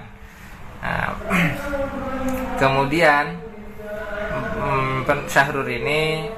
Uh, 0.80 1.12
kemudian 2.64 3.36
um, 4.64 5.04
syahrur 5.28 5.68
ini 5.68 6.32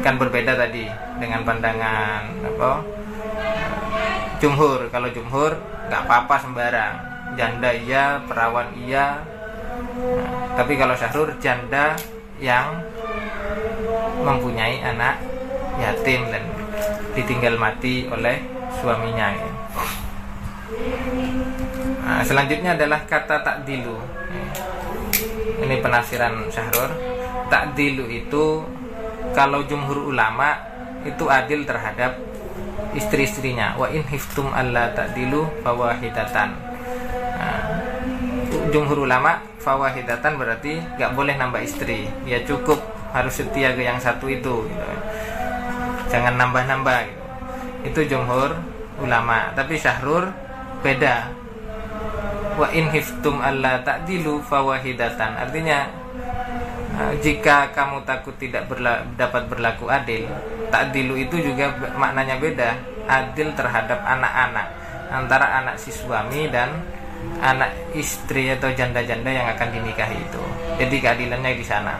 kan 0.00 0.16
berbeda 0.16 0.56
tadi 0.56 0.88
dengan 1.20 1.44
pandangan 1.44 2.24
apa 2.40 2.70
jumhur 4.38 4.90
kalau 4.90 5.08
jumhur 5.10 5.52
nggak 5.88 6.02
apa-apa 6.06 6.34
sembarang. 6.42 6.94
Janda 7.34 7.70
iya 7.74 8.22
perawan 8.24 8.70
iya. 8.78 9.22
Nah, 9.94 10.54
tapi 10.54 10.78
kalau 10.78 10.94
syahrur 10.94 11.34
janda 11.42 11.98
yang 12.38 12.82
mempunyai 14.22 14.82
anak 14.82 15.18
yatim 15.78 16.30
dan 16.30 16.46
ditinggal 17.14 17.58
mati 17.58 18.06
oleh 18.06 18.42
suaminya 18.78 19.34
ya. 19.34 19.50
nah, 22.02 22.22
selanjutnya 22.22 22.78
adalah 22.78 23.02
kata 23.06 23.42
takdilu. 23.42 23.98
Ini 25.62 25.78
penafsiran 25.82 26.50
syahrur. 26.50 26.90
Takdilu 27.50 28.10
itu 28.10 28.66
kalau 29.34 29.62
jumhur 29.66 30.10
ulama 30.10 30.58
itu 31.04 31.28
adil 31.28 31.66
terhadap 31.68 32.16
istri-istrinya. 32.94 33.74
Wa 33.76 33.90
in 33.90 34.06
hiftum 34.06 34.50
alla 34.54 34.90
ta'dilu 34.94 35.46
fawahidatan. 35.66 36.48
Nah, 37.34 37.62
jumhur 38.70 39.04
ulama 39.04 39.42
fawahidatan 39.58 40.38
berarti 40.38 40.78
nggak 40.98 41.12
boleh 41.12 41.34
nambah 41.34 41.60
istri. 41.60 42.06
Ya 42.24 42.40
cukup 42.46 42.78
harus 43.14 43.34
setia 43.38 43.74
ke 43.74 43.86
yang 43.86 44.02
satu 44.02 44.26
itu 44.26 44.66
gitu. 44.66 44.86
jangan 46.10 46.34
nambah-nambah 46.34 46.98
gitu. 47.06 47.22
itu 47.90 48.00
jumhur 48.14 48.54
ulama. 49.02 49.50
Tapi 49.54 49.74
syahrur 49.78 50.30
beda. 50.82 51.30
Wa 52.54 52.70
in 52.70 52.86
hiftum 52.94 53.42
alla 53.42 53.82
ta'dilu 53.82 54.38
fawahidatan. 54.46 55.34
Artinya 55.42 56.03
jika 57.18 57.74
kamu 57.74 58.06
takut 58.06 58.34
tidak 58.38 58.70
berla 58.70 59.02
dapat 59.18 59.50
berlaku 59.50 59.90
adil, 59.90 60.30
takdilu 60.70 61.18
itu 61.18 61.42
juga 61.42 61.74
maknanya 61.98 62.38
beda. 62.38 62.70
Adil 63.04 63.52
terhadap 63.52 64.00
anak-anak 64.00 64.66
antara 65.12 65.60
anak 65.60 65.76
si 65.76 65.92
suami 65.92 66.48
dan 66.48 66.72
anak 67.42 67.74
istri 67.92 68.48
atau 68.52 68.72
janda-janda 68.72 69.28
yang 69.28 69.46
akan 69.52 69.68
dinikahi 69.74 70.16
itu. 70.16 70.42
Jadi 70.80 70.96
keadilannya 71.02 71.52
di 71.52 71.66
sana. 71.66 71.94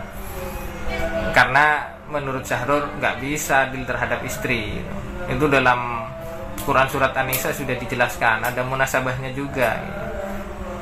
Karena 1.35 1.95
menurut 2.09 2.47
Syahrul 2.47 2.99
nggak 3.01 3.21
bisa 3.21 3.69
adil 3.69 3.83
terhadap 3.85 4.23
istri. 4.25 4.79
Itu 5.29 5.51
dalam 5.51 6.09
Quran 6.63 6.89
surat 6.89 7.13
An-Nisa 7.19 7.51
sudah 7.51 7.75
dijelaskan. 7.77 8.47
Ada 8.47 8.63
munasabahnya 8.63 9.35
juga. 9.35 9.75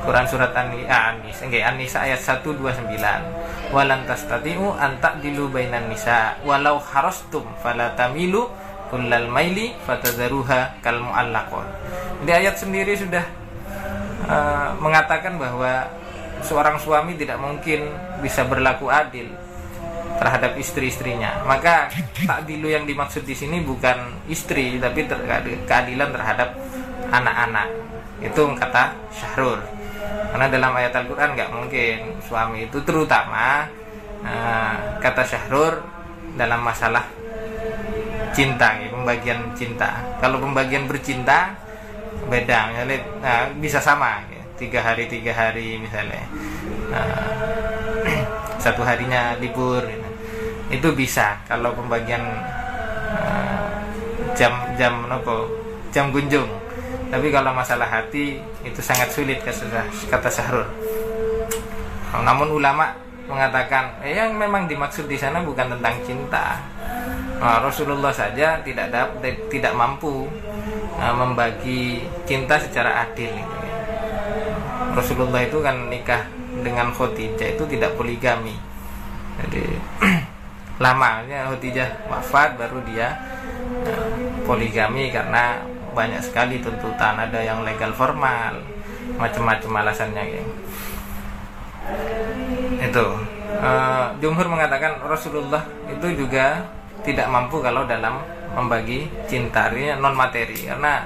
Quran 0.03 0.27
surat 0.27 0.51
An-Nisa, 0.51 1.47
An 1.63 1.79
ayat 1.79 2.19
129 2.19 3.42
walan 3.73 4.05
tastati'u 4.05 4.77
an 4.77 5.01
ta'dilu 5.01 5.49
bainan 5.49 5.89
nisa 5.89 6.37
walau 6.45 6.77
harastum 6.77 7.41
fala 7.65 7.97
tamilu 7.97 8.45
kullal 8.93 9.25
maili 9.33 9.73
fatadharuha 9.89 10.77
kal 10.85 11.01
mu'allaqun. 11.01 11.65
Di 12.29 12.31
ayat 12.31 12.61
sendiri 12.61 12.93
sudah 12.93 13.25
uh, 14.29 14.77
mengatakan 14.77 15.41
bahwa 15.41 15.89
seorang 16.45 16.77
suami 16.77 17.17
tidak 17.17 17.41
mungkin 17.41 17.89
bisa 18.21 18.45
berlaku 18.45 18.93
adil 18.93 19.33
terhadap 20.21 20.53
istri-istrinya. 20.61 21.41
Maka 21.49 21.89
takdilu 22.29 22.69
yang 22.69 22.85
dimaksud 22.85 23.25
di 23.25 23.33
sini 23.33 23.65
bukan 23.65 24.29
istri 24.29 24.77
tapi 24.77 25.09
ter 25.09 25.17
keadilan 25.65 26.09
terhadap 26.13 26.53
anak-anak. 27.09 27.67
Itu 28.21 28.53
kata 28.53 28.93
Syahrul. 29.09 29.82
Karena 30.33 30.49
dalam 30.49 30.73
ayat 30.73 30.93
Al-Qur'an 30.97 31.37
nggak 31.37 31.49
mungkin 31.53 32.17
suami 32.25 32.65
itu 32.65 32.81
terutama 32.81 33.69
uh, 34.25 34.97
kata 34.97 35.21
Syahrul 35.21 35.77
dalam 36.33 36.65
masalah 36.65 37.05
cinta, 38.33 38.73
ya, 38.81 38.89
pembagian 38.89 39.53
cinta. 39.53 40.01
Kalau 40.17 40.41
pembagian 40.41 40.89
bercinta 40.89 41.53
beda, 42.25 42.73
misalnya 42.73 42.97
nah, 43.21 43.45
bisa 43.61 43.77
sama, 43.77 44.25
ya. 44.33 44.41
tiga 44.57 44.81
hari 44.81 45.05
tiga 45.05 45.37
hari 45.37 45.77
misalnya, 45.77 46.25
nah, 46.89 47.29
satu 48.63 48.81
harinya 48.81 49.37
libur, 49.37 49.85
gitu. 49.85 50.09
itu 50.73 50.87
bisa. 50.97 51.37
Kalau 51.45 51.77
pembagian 51.77 52.25
jam 54.33 54.53
jam 54.77 55.05
nopo 55.05 55.45
jam 55.93 56.09
kunjung. 56.09 56.49
Tapi 57.13 57.29
kalau 57.29 57.53
masalah 57.53 57.85
hati 57.85 58.41
itu 58.65 58.81
sangat 58.81 59.13
sulit 59.13 59.37
kata 59.45 60.29
Syahrul. 60.33 60.65
Namun 62.25 62.57
ulama 62.57 62.89
mengatakan 63.29 64.01
eh, 64.01 64.17
yang 64.17 64.33
memang 64.33 64.65
dimaksud 64.65 65.05
di 65.05 65.13
sana 65.13 65.45
bukan 65.45 65.77
tentang 65.77 65.95
cinta, 66.01 66.57
Nah, 67.43 67.59
Rasulullah 67.59 68.15
saja 68.15 68.63
tidak 68.63 68.87
dapat 68.87 69.35
tidak 69.51 69.75
mampu 69.75 70.31
uh, 70.95 71.11
membagi 71.11 72.07
cinta 72.23 72.55
secara 72.55 73.03
adil. 73.03 73.35
Gitu 73.35 73.55
ya. 73.67 73.75
Rasulullah 74.95 75.43
itu 75.43 75.59
kan 75.59 75.91
nikah 75.91 76.23
dengan 76.63 76.95
Khadijah 76.95 77.59
itu 77.59 77.63
tidak 77.67 77.99
poligami. 77.99 78.55
Jadi 79.43 79.59
lamanya 80.83 81.51
Khadijah 81.51 82.07
wafat 82.07 82.55
baru 82.55 82.79
dia 82.87 83.11
uh, 83.91 84.07
poligami 84.47 85.11
karena 85.11 85.59
banyak 85.93 86.19
sekali 86.19 86.59
tuntutan 86.59 87.15
ada 87.15 87.39
yang 87.39 87.61
legal 87.61 87.93
formal 87.93 88.57
macam-macam 89.15 89.71
alasannya 89.85 90.23
ya. 90.25 90.43
itu. 92.83 93.07
Uh, 93.53 94.09
Jumhur 94.19 94.49
mengatakan 94.49 94.97
Rasulullah 95.05 95.61
itu 95.87 96.25
juga 96.25 96.65
tidak 97.05 97.29
mampu 97.29 97.61
kalau 97.61 97.85
dalam 97.85 98.19
membagi 98.51 99.07
cinta 99.29 99.69
non 99.99 100.15
materi. 100.17 100.67
Karena 100.67 101.05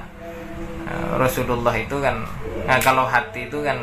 uh, 0.88 1.20
Rasulullah 1.20 1.76
itu 1.76 2.00
kan 2.00 2.24
nah, 2.66 2.80
kalau 2.80 3.04
hati 3.06 3.52
itu 3.52 3.62
kan 3.62 3.78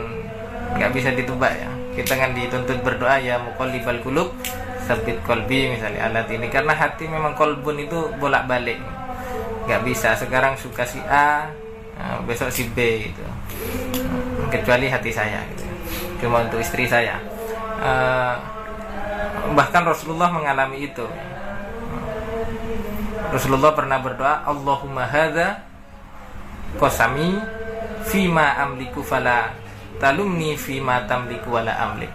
nggak 0.75 0.91
bisa 0.91 1.13
ditebak 1.13 1.53
ya. 1.55 1.71
Kita 1.95 2.19
kan 2.19 2.35
dituntut 2.35 2.83
berdoa 2.83 3.21
ya 3.23 3.39
muqallibal 3.39 4.03
kulub 4.03 4.35
sabit 4.83 5.21
kolbi 5.23 5.71
misalnya 5.77 6.11
alat 6.11 6.27
ini. 6.33 6.51
Karena 6.51 6.75
hati 6.75 7.07
memang 7.07 7.37
kolbun 7.39 7.79
itu 7.79 8.11
bolak 8.19 8.49
balik 8.51 8.81
nggak 9.65 9.83
bisa. 9.85 10.17
Sekarang 10.17 10.57
suka 10.57 10.85
si 10.85 11.01
A 11.09 11.51
uh, 11.99 12.19
besok 12.25 12.53
si 12.53 12.69
B 12.71 13.11
gitu. 13.11 13.25
Kecuali 14.53 14.87
hati 14.87 15.11
saya 15.11 15.43
gitu. 15.55 15.65
Cuma 16.25 16.45
untuk 16.47 16.61
istri 16.63 16.87
saya. 16.87 17.19
Uh, 17.81 18.35
bahkan 19.53 19.85
Rasulullah 19.85 20.31
mengalami 20.31 20.89
itu. 20.89 21.07
Rasulullah 23.35 23.75
pernah 23.75 23.99
berdoa 23.99 24.47
Allahumma 24.47 25.11
hadza 25.11 25.59
qasami 26.79 27.35
fima 28.07 28.55
amliku 28.63 29.03
fala 29.03 29.51
talumni 29.99 30.55
fima 30.55 31.03
tamliku 31.11 31.59
wala 31.59 31.75
amlik. 31.75 32.13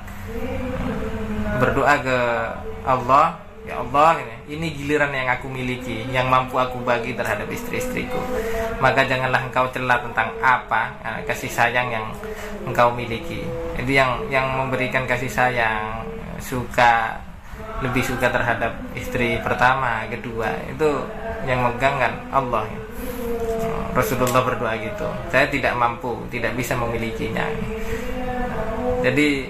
Berdoa 1.59 1.95
ke 1.99 2.17
Allah 2.88 3.48
ya 3.69 3.86
Allah 3.86 4.17
ini 4.49 4.73
giliran 4.73 5.13
yang 5.13 5.29
aku 5.29 5.45
miliki 5.45 6.10
yang 6.10 6.25
mampu 6.25 6.58
aku 6.58 6.82
bagi 6.82 7.13
terhadap 7.13 7.45
istri-istriku 7.45 8.17
maka 8.82 9.05
janganlah 9.05 9.45
engkau 9.45 9.69
celah 9.69 10.01
tentang 10.01 10.34
apa 10.41 10.97
ya, 11.05 11.12
kasih 11.29 11.53
sayang 11.53 11.93
yang 11.93 12.05
engkau 12.65 12.89
miliki 12.89 13.45
jadi 13.77 13.91
yang 13.93 14.12
yang 14.34 14.45
memberikan 14.58 15.05
kasih 15.05 15.29
sayang 15.29 16.01
suka 16.41 17.21
lebih 17.79 18.03
suka 18.03 18.27
terhadap 18.27 18.75
istri 18.91 19.39
pertama, 19.39 20.03
kedua 20.12 20.51
itu 20.67 20.89
yang 21.47 21.63
megang 21.63 21.95
kan 21.95 22.13
Allah. 22.32 22.67
Rasulullah 23.95 24.43
berdoa 24.43 24.75
gitu. 24.79 25.08
Saya 25.32 25.47
tidak 25.47 25.73
mampu, 25.79 26.13
tidak 26.27 26.55
bisa 26.60 26.75
memilikinya. 26.75 27.47
Jadi 28.99 29.47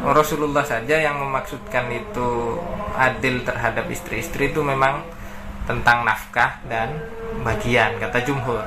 Rasulullah 0.00 0.64
saja 0.64 0.96
yang 0.96 1.20
memaksudkan 1.20 1.92
itu 1.92 2.56
adil 2.96 3.44
terhadap 3.44 3.84
istri-istri 3.92 4.48
itu 4.48 4.64
memang 4.64 5.04
tentang 5.68 6.08
nafkah 6.08 6.56
dan 6.66 6.96
bagian 7.44 8.00
kata 8.00 8.24
jumhur. 8.24 8.64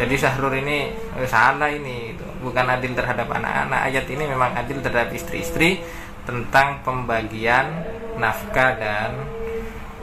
Jadi 0.00 0.14
Syahrul 0.16 0.64
ini 0.64 0.88
eh, 1.20 1.28
salah 1.28 1.68
ini 1.68 2.16
itu 2.16 2.24
bukan 2.40 2.64
adil 2.64 2.96
terhadap 2.96 3.28
anak-anak. 3.28 3.92
Ayat 3.92 4.08
ini 4.08 4.24
memang 4.24 4.56
adil 4.56 4.80
terhadap 4.80 5.12
istri-istri 5.12 5.84
tentang 6.24 6.80
pembagian 6.80 7.84
nafkah 8.16 8.76
dan 8.80 9.10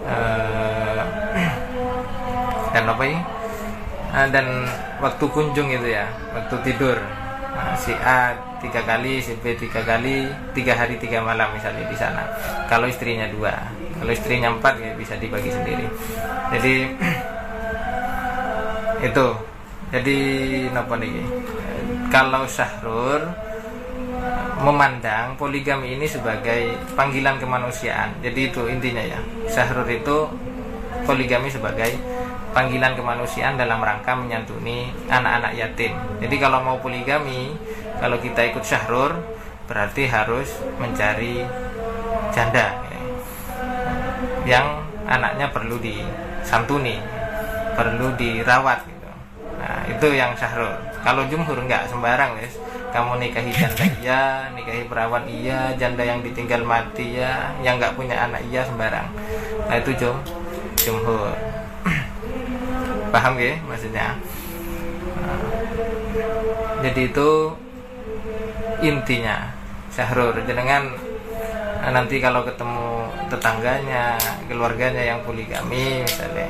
uh, 0.05 1.03
dan 2.73 2.83
apa 2.85 3.03
ini 3.05 3.19
uh, 4.13 4.27
dan 4.29 4.45
waktu 5.01 5.25
kunjung 5.29 5.69
itu 5.73 5.87
ya 5.93 6.09
waktu 6.33 6.55
tidur 6.65 6.97
si 7.77 7.93
A 7.93 8.33
tiga 8.61 8.81
kali 8.83 9.21
si 9.21 9.37
B 9.39 9.53
tiga 9.57 9.81
kali 9.85 10.25
tiga 10.53 10.73
hari 10.73 10.97
tiga 10.97 11.21
malam 11.21 11.53
misalnya 11.53 11.85
di 11.85 11.97
sana 11.97 12.23
kalau 12.65 12.89
istrinya 12.89 13.29
dua 13.29 13.53
kalau 13.97 14.11
istrinya 14.13 14.49
empat 14.53 14.77
ya 14.81 14.91
bisa 14.97 15.13
dibagi 15.17 15.49
sendiri 15.49 15.85
jadi 16.53 16.75
itu 19.07 19.27
jadi 19.93 20.17
apa 20.73 20.93
nih 20.99 21.13
kalau 22.11 22.43
syahrul 22.49 23.23
memandang 24.61 25.37
poligami 25.37 25.93
ini 25.97 26.09
sebagai 26.09 26.73
panggilan 26.97 27.37
kemanusiaan. 27.37 28.09
Jadi 28.25 28.49
itu 28.49 28.65
intinya 28.65 29.03
ya. 29.05 29.19
Syahrul 29.45 29.85
itu 29.89 30.25
poligami 31.05 31.47
sebagai 31.51 31.93
panggilan 32.57 32.97
kemanusiaan 32.97 33.53
dalam 33.53 33.77
rangka 33.77 34.17
menyantuni 34.17 34.89
anak-anak 35.05 35.53
yatim. 35.53 35.93
Jadi 36.17 36.35
kalau 36.41 36.65
mau 36.65 36.81
poligami, 36.81 37.53
kalau 38.01 38.17
kita 38.17 38.49
ikut 38.49 38.65
syahrul 38.65 39.13
berarti 39.69 40.09
harus 40.09 40.57
mencari 40.81 41.45
janda 42.33 42.81
ya. 42.89 43.01
yang 44.57 44.81
anaknya 45.05 45.53
perlu 45.53 45.77
disantuni, 45.77 46.97
perlu 47.77 48.17
dirawat 48.17 48.89
gitu. 48.89 49.09
Nah, 49.61 49.85
itu 49.93 50.07
yang 50.17 50.33
syahrul. 50.33 50.73
Kalau 51.05 51.29
jumhur 51.29 51.61
enggak 51.61 51.85
sembarang, 51.85 52.41
guys 52.41 52.57
kamu 52.87 53.19
nikahi 53.19 53.51
janda 53.51 53.85
iya 53.99 54.23
nikahi 54.55 54.87
perawan 54.87 55.27
iya 55.27 55.75
janda 55.75 56.01
yang 56.07 56.23
ditinggal 56.23 56.63
mati 56.63 57.19
ya 57.19 57.51
yang 57.61 57.77
nggak 57.77 57.93
punya 57.99 58.15
anak 58.15 58.41
iya 58.47 58.63
sembarang 58.63 59.05
nah 59.67 59.75
itu 59.75 59.91
jum 59.99 60.15
jumhur 60.79 61.35
paham 63.13 63.35
ya 63.39 63.55
maksudnya? 63.65 64.15
Nah, 65.17 65.39
jadi 66.85 67.01
itu 67.09 67.29
intinya 68.83 69.49
syahrul. 69.89 70.37
Dengan 70.45 70.93
nah, 71.81 71.91
nanti 71.91 72.21
kalau 72.21 72.45
ketemu 72.45 73.09
tetangganya 73.27 74.15
keluarganya 74.45 75.03
yang 75.03 75.19
poligami 75.25 76.03
misalnya. 76.05 76.47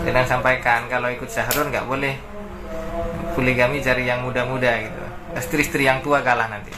Jangan 0.00 0.26
sampaikan 0.26 0.88
kalau 0.88 1.12
ikut 1.12 1.28
syahrul 1.28 1.68
nggak 1.68 1.86
boleh 1.86 2.14
poligami 3.34 3.80
cari 3.80 4.04
yang 4.08 4.24
muda-muda 4.24 4.70
gitu. 4.80 5.04
Istri-istri 5.36 5.86
yang 5.86 6.02
tua 6.02 6.20
kalah 6.20 6.50
nanti. 6.50 6.74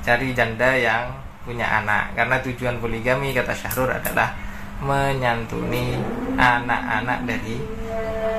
Cari 0.00 0.32
janda 0.32 0.72
yang 0.72 1.12
punya 1.44 1.66
anak. 1.82 2.16
Karena 2.16 2.40
tujuan 2.40 2.80
poligami 2.80 3.32
kata 3.36 3.52
Syahrul 3.52 3.92
adalah 3.92 4.32
menyantuni 4.80 5.92
anak-anak 6.40 7.28
dari 7.28 7.60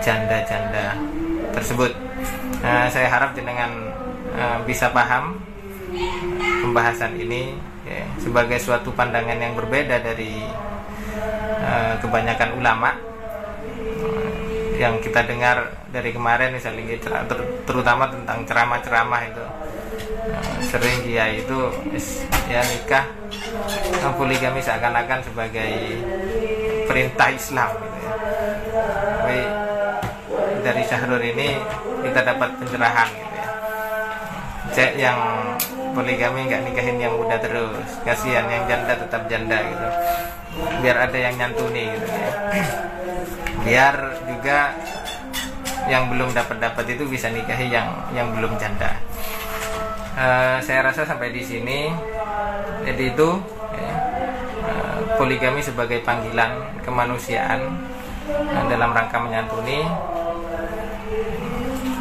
janda-janda 0.02 0.98
tersebut. 1.54 1.94
Nah, 2.62 2.90
saya 2.90 3.08
harap 3.10 3.34
dengan 3.34 3.90
uh, 4.36 4.60
bisa 4.66 4.90
paham 4.94 5.38
pembahasan 6.62 7.18
ini 7.18 7.58
ya, 7.86 8.06
sebagai 8.22 8.58
suatu 8.62 8.94
pandangan 8.94 9.38
yang 9.38 9.54
berbeda 9.58 10.02
dari 10.02 10.42
uh, 11.62 11.96
kebanyakan 12.02 12.58
ulama. 12.58 12.92
Yang 14.82 15.14
kita 15.14 15.30
dengar 15.30 15.70
dari 15.94 16.10
kemarin 16.10 16.58
misalnya 16.58 16.98
ter 17.06 17.40
terutama 17.70 18.10
tentang 18.10 18.42
ceramah-ceramah 18.50 19.22
itu. 19.30 19.46
Eh, 20.22 20.58
sering 20.66 21.02
kiai 21.02 21.42
itu 21.42 21.60
ya 22.50 22.62
nikah 22.62 23.06
poligami 24.18 24.62
seakan-akan 24.62 25.22
sebagai 25.26 26.02
perintah 26.86 27.30
Islam 27.30 27.70
gitu 27.78 27.98
ya. 28.02 28.14
Tapi 29.22 29.38
dari 30.62 30.82
Syahrul 30.86 31.22
ini 31.22 31.58
kita 32.06 32.22
dapat 32.26 32.50
pencerahan 32.62 33.10
gitu 33.12 33.36
ya. 33.36 33.48
Cek 34.72 34.92
yang 34.96 35.20
poligami 35.92 36.48
nggak 36.48 36.64
nikahin 36.64 36.98
yang 37.02 37.14
muda 37.20 37.36
terus, 37.42 38.00
kasihan 38.08 38.48
yang 38.48 38.64
janda 38.70 38.96
tetap 38.96 39.28
janda 39.28 39.60
gitu. 39.60 39.88
Biar 40.80 40.98
ada 41.10 41.18
yang 41.18 41.36
nyantuni 41.36 41.92
gitu 41.92 42.08
ya. 42.08 42.32
Biar 43.62 43.96
juga 44.26 44.74
yang 45.90 46.08
belum 46.08 46.32
dapat 46.32 46.62
dapat 46.62 46.86
itu 46.94 47.04
bisa 47.10 47.28
nikahi 47.34 47.68
yang 47.74 47.90
yang 48.16 48.32
belum 48.32 48.56
janda. 48.56 48.96
Uh, 50.12 50.60
saya 50.60 50.84
rasa 50.84 51.08
sampai 51.08 51.32
di 51.32 51.40
sini 51.40 51.88
jadi 52.84 53.16
itu 53.16 53.30
ya, 53.74 53.94
uh, 54.68 54.98
poligami 55.16 55.64
sebagai 55.64 56.04
panggilan 56.04 56.52
kemanusiaan 56.84 57.80
uh, 58.28 58.66
dalam 58.68 58.92
rangka 58.92 59.18
menyantuni 59.24 59.88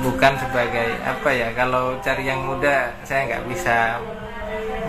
bukan 0.01 0.33
sebagai 0.41 0.89
apa 1.05 1.29
ya 1.33 1.49
kalau 1.53 1.97
cari 2.01 2.25
yang 2.25 2.41
muda 2.45 2.89
saya 3.05 3.29
nggak 3.29 3.45
bisa 3.53 4.01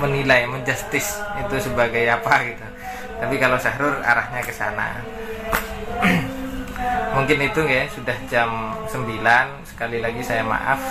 menilai 0.01 0.49
menjustis 0.49 1.21
itu 1.37 1.55
sebagai 1.61 2.01
apa 2.09 2.33
gitu. 2.47 2.65
Tapi 3.21 3.35
kalau 3.37 3.57
sahur 3.61 4.01
arahnya 4.01 4.41
ke 4.41 4.49
sana. 4.49 4.97
Mungkin 7.15 7.37
itu 7.45 7.61
ya 7.69 7.85
sudah 7.93 8.17
jam 8.31 8.49
9 8.89 8.97
sekali 9.67 10.01
lagi 10.01 10.25
saya 10.25 10.41
maaf 10.41 10.81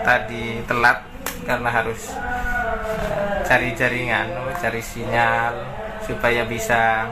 tadi 0.00 0.64
telat 0.64 1.04
karena 1.44 1.68
harus 1.68 2.14
uh, 2.16 3.44
cari 3.44 3.76
jaringan 3.76 4.32
cari 4.56 4.80
sinyal 4.80 5.52
supaya 6.08 6.48
bisa 6.48 7.04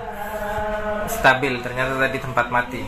stabil. 1.07 1.61
Ternyata 1.61 2.01
tadi 2.01 2.17
tempat 2.17 2.47
mati. 2.49 2.83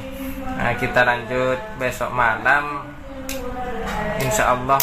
Nah, 0.59 0.75
kita 0.75 1.07
lanjut 1.07 1.61
besok 1.79 2.11
malam 2.11 2.83
insya 4.23 4.55
Allah 4.55 4.81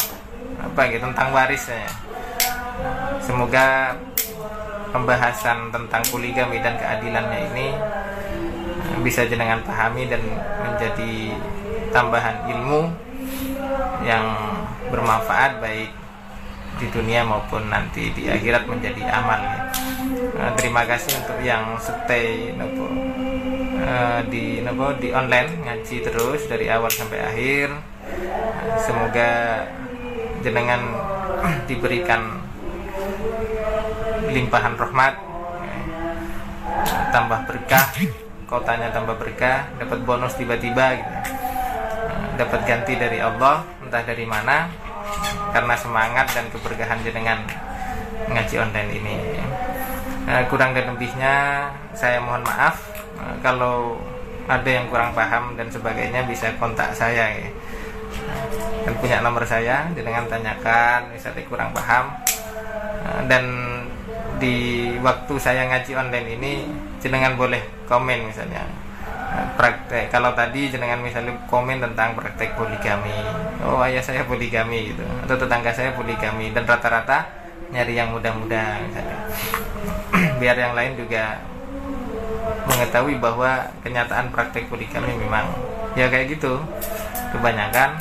apa 0.56 0.80
gitu 0.88 1.04
tentang 1.04 1.30
waris 1.32 1.68
semoga 3.20 3.96
pembahasan 4.94 5.68
tentang 5.74 6.02
poligami 6.08 6.62
dan 6.62 6.78
keadilannya 6.80 7.40
ini 7.52 7.68
eh, 8.80 8.98
bisa 9.04 9.28
jenengan 9.28 9.60
pahami 9.66 10.08
dan 10.08 10.22
menjadi 10.64 11.36
tambahan 11.92 12.48
ilmu 12.48 12.88
yang 14.06 14.24
bermanfaat 14.88 15.58
baik 15.58 15.90
di 16.76 16.86
dunia 16.92 17.24
maupun 17.24 17.72
nanti 17.72 18.12
di 18.12 18.28
akhirat 18.28 18.68
menjadi 18.68 19.00
amal. 19.08 19.40
Uh, 20.36 20.52
terima 20.60 20.84
kasih 20.84 21.16
untuk 21.24 21.40
yang 21.40 21.80
stay 21.80 22.52
nopo 22.52 22.84
uh, 23.80 24.20
di 24.28 24.60
nopo 24.60 24.92
di 25.00 25.08
online 25.08 25.64
ngaji 25.64 25.96
terus 26.04 26.44
dari 26.44 26.68
awal 26.68 26.92
sampai 26.92 27.18
akhir. 27.24 27.95
Semoga 28.78 29.62
jenengan 30.44 30.80
diberikan 31.68 32.46
limpahan 34.30 34.74
rahmat 34.76 35.14
tambah 37.10 37.40
berkah 37.48 37.86
kotanya 38.46 38.92
tambah 38.92 39.16
berkah 39.16 39.66
dapat 39.80 39.98
bonus 40.04 40.36
tiba-tiba 40.38 41.00
gitu 41.00 41.12
dapat 42.36 42.60
ganti 42.68 42.94
dari 43.00 43.18
Allah 43.18 43.64
entah 43.80 44.04
dari 44.04 44.28
mana 44.28 44.68
karena 45.50 45.74
semangat 45.74 46.28
dan 46.36 46.46
keberkahan 46.52 47.00
jenengan 47.00 47.40
ngaji 48.28 48.54
online 48.60 48.90
ini 48.92 49.16
nah, 50.28 50.44
kurang 50.52 50.76
dan 50.76 50.92
lebihnya 50.92 51.34
saya 51.96 52.20
mohon 52.20 52.44
maaf 52.44 52.84
nah, 53.16 53.34
kalau 53.40 53.96
ada 54.46 54.68
yang 54.68 54.86
kurang 54.92 55.10
paham 55.16 55.58
dan 55.58 55.66
sebagainya 55.66 56.22
bisa 56.28 56.54
kontak 56.60 56.94
saya 56.94 57.34
ya. 57.34 57.48
Dan 58.86 58.94
punya 59.02 59.18
nomor 59.18 59.42
saya 59.42 59.90
jenengan 59.98 60.30
tanyakan 60.30 61.10
misalnya 61.10 61.42
kurang 61.50 61.74
paham. 61.74 62.14
Nah, 63.02 63.22
dan 63.26 63.44
di 64.38 64.86
waktu 65.02 65.34
saya 65.42 65.66
ngaji 65.66 65.92
online 65.98 66.28
ini 66.38 66.52
jenengan 67.02 67.34
boleh 67.34 67.62
komen 67.90 68.30
misalnya. 68.30 68.62
Praktek 69.58 70.08
kalau 70.08 70.32
tadi 70.38 70.70
jenengan 70.70 71.02
misalnya 71.02 71.34
komen 71.50 71.82
tentang 71.82 72.14
praktek 72.14 72.54
poligami. 72.54 73.12
Oh 73.66 73.82
ayah 73.82 74.00
saya 74.00 74.22
poligami 74.22 74.94
gitu 74.94 75.02
atau 75.26 75.34
tetangga 75.34 75.74
saya 75.74 75.90
poligami. 75.92 76.54
Dan 76.54 76.62
rata-rata 76.62 77.26
nyari 77.74 77.98
yang 77.98 78.14
muda-muda 78.14 78.78
misalnya. 78.86 79.18
Biar 80.40 80.56
yang 80.56 80.78
lain 80.78 80.94
juga 80.94 81.42
mengetahui 82.70 83.18
bahwa 83.18 83.66
kenyataan 83.82 84.30
praktek 84.30 84.70
poligami 84.70 85.10
memang 85.18 85.50
ya 85.96 86.06
kayak 86.12 86.36
gitu 86.36 86.60
kebanyakan 87.34 87.98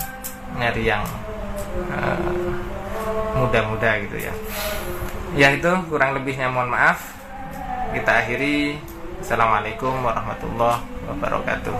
nyari 0.55 0.83
yang 0.87 1.03
uh, 1.91 2.31
muda-muda 3.35 3.99
gitu 4.03 4.17
ya. 4.19 4.33
Ya 5.35 5.51
itu 5.51 5.71
kurang 5.91 6.15
lebihnya 6.15 6.47
mohon 6.47 6.71
maaf. 6.71 7.13
Kita 7.91 8.23
akhiri. 8.23 8.79
Assalamualaikum 9.25 10.05
warahmatullahi 10.05 10.85
wabarakatuh 11.09 11.73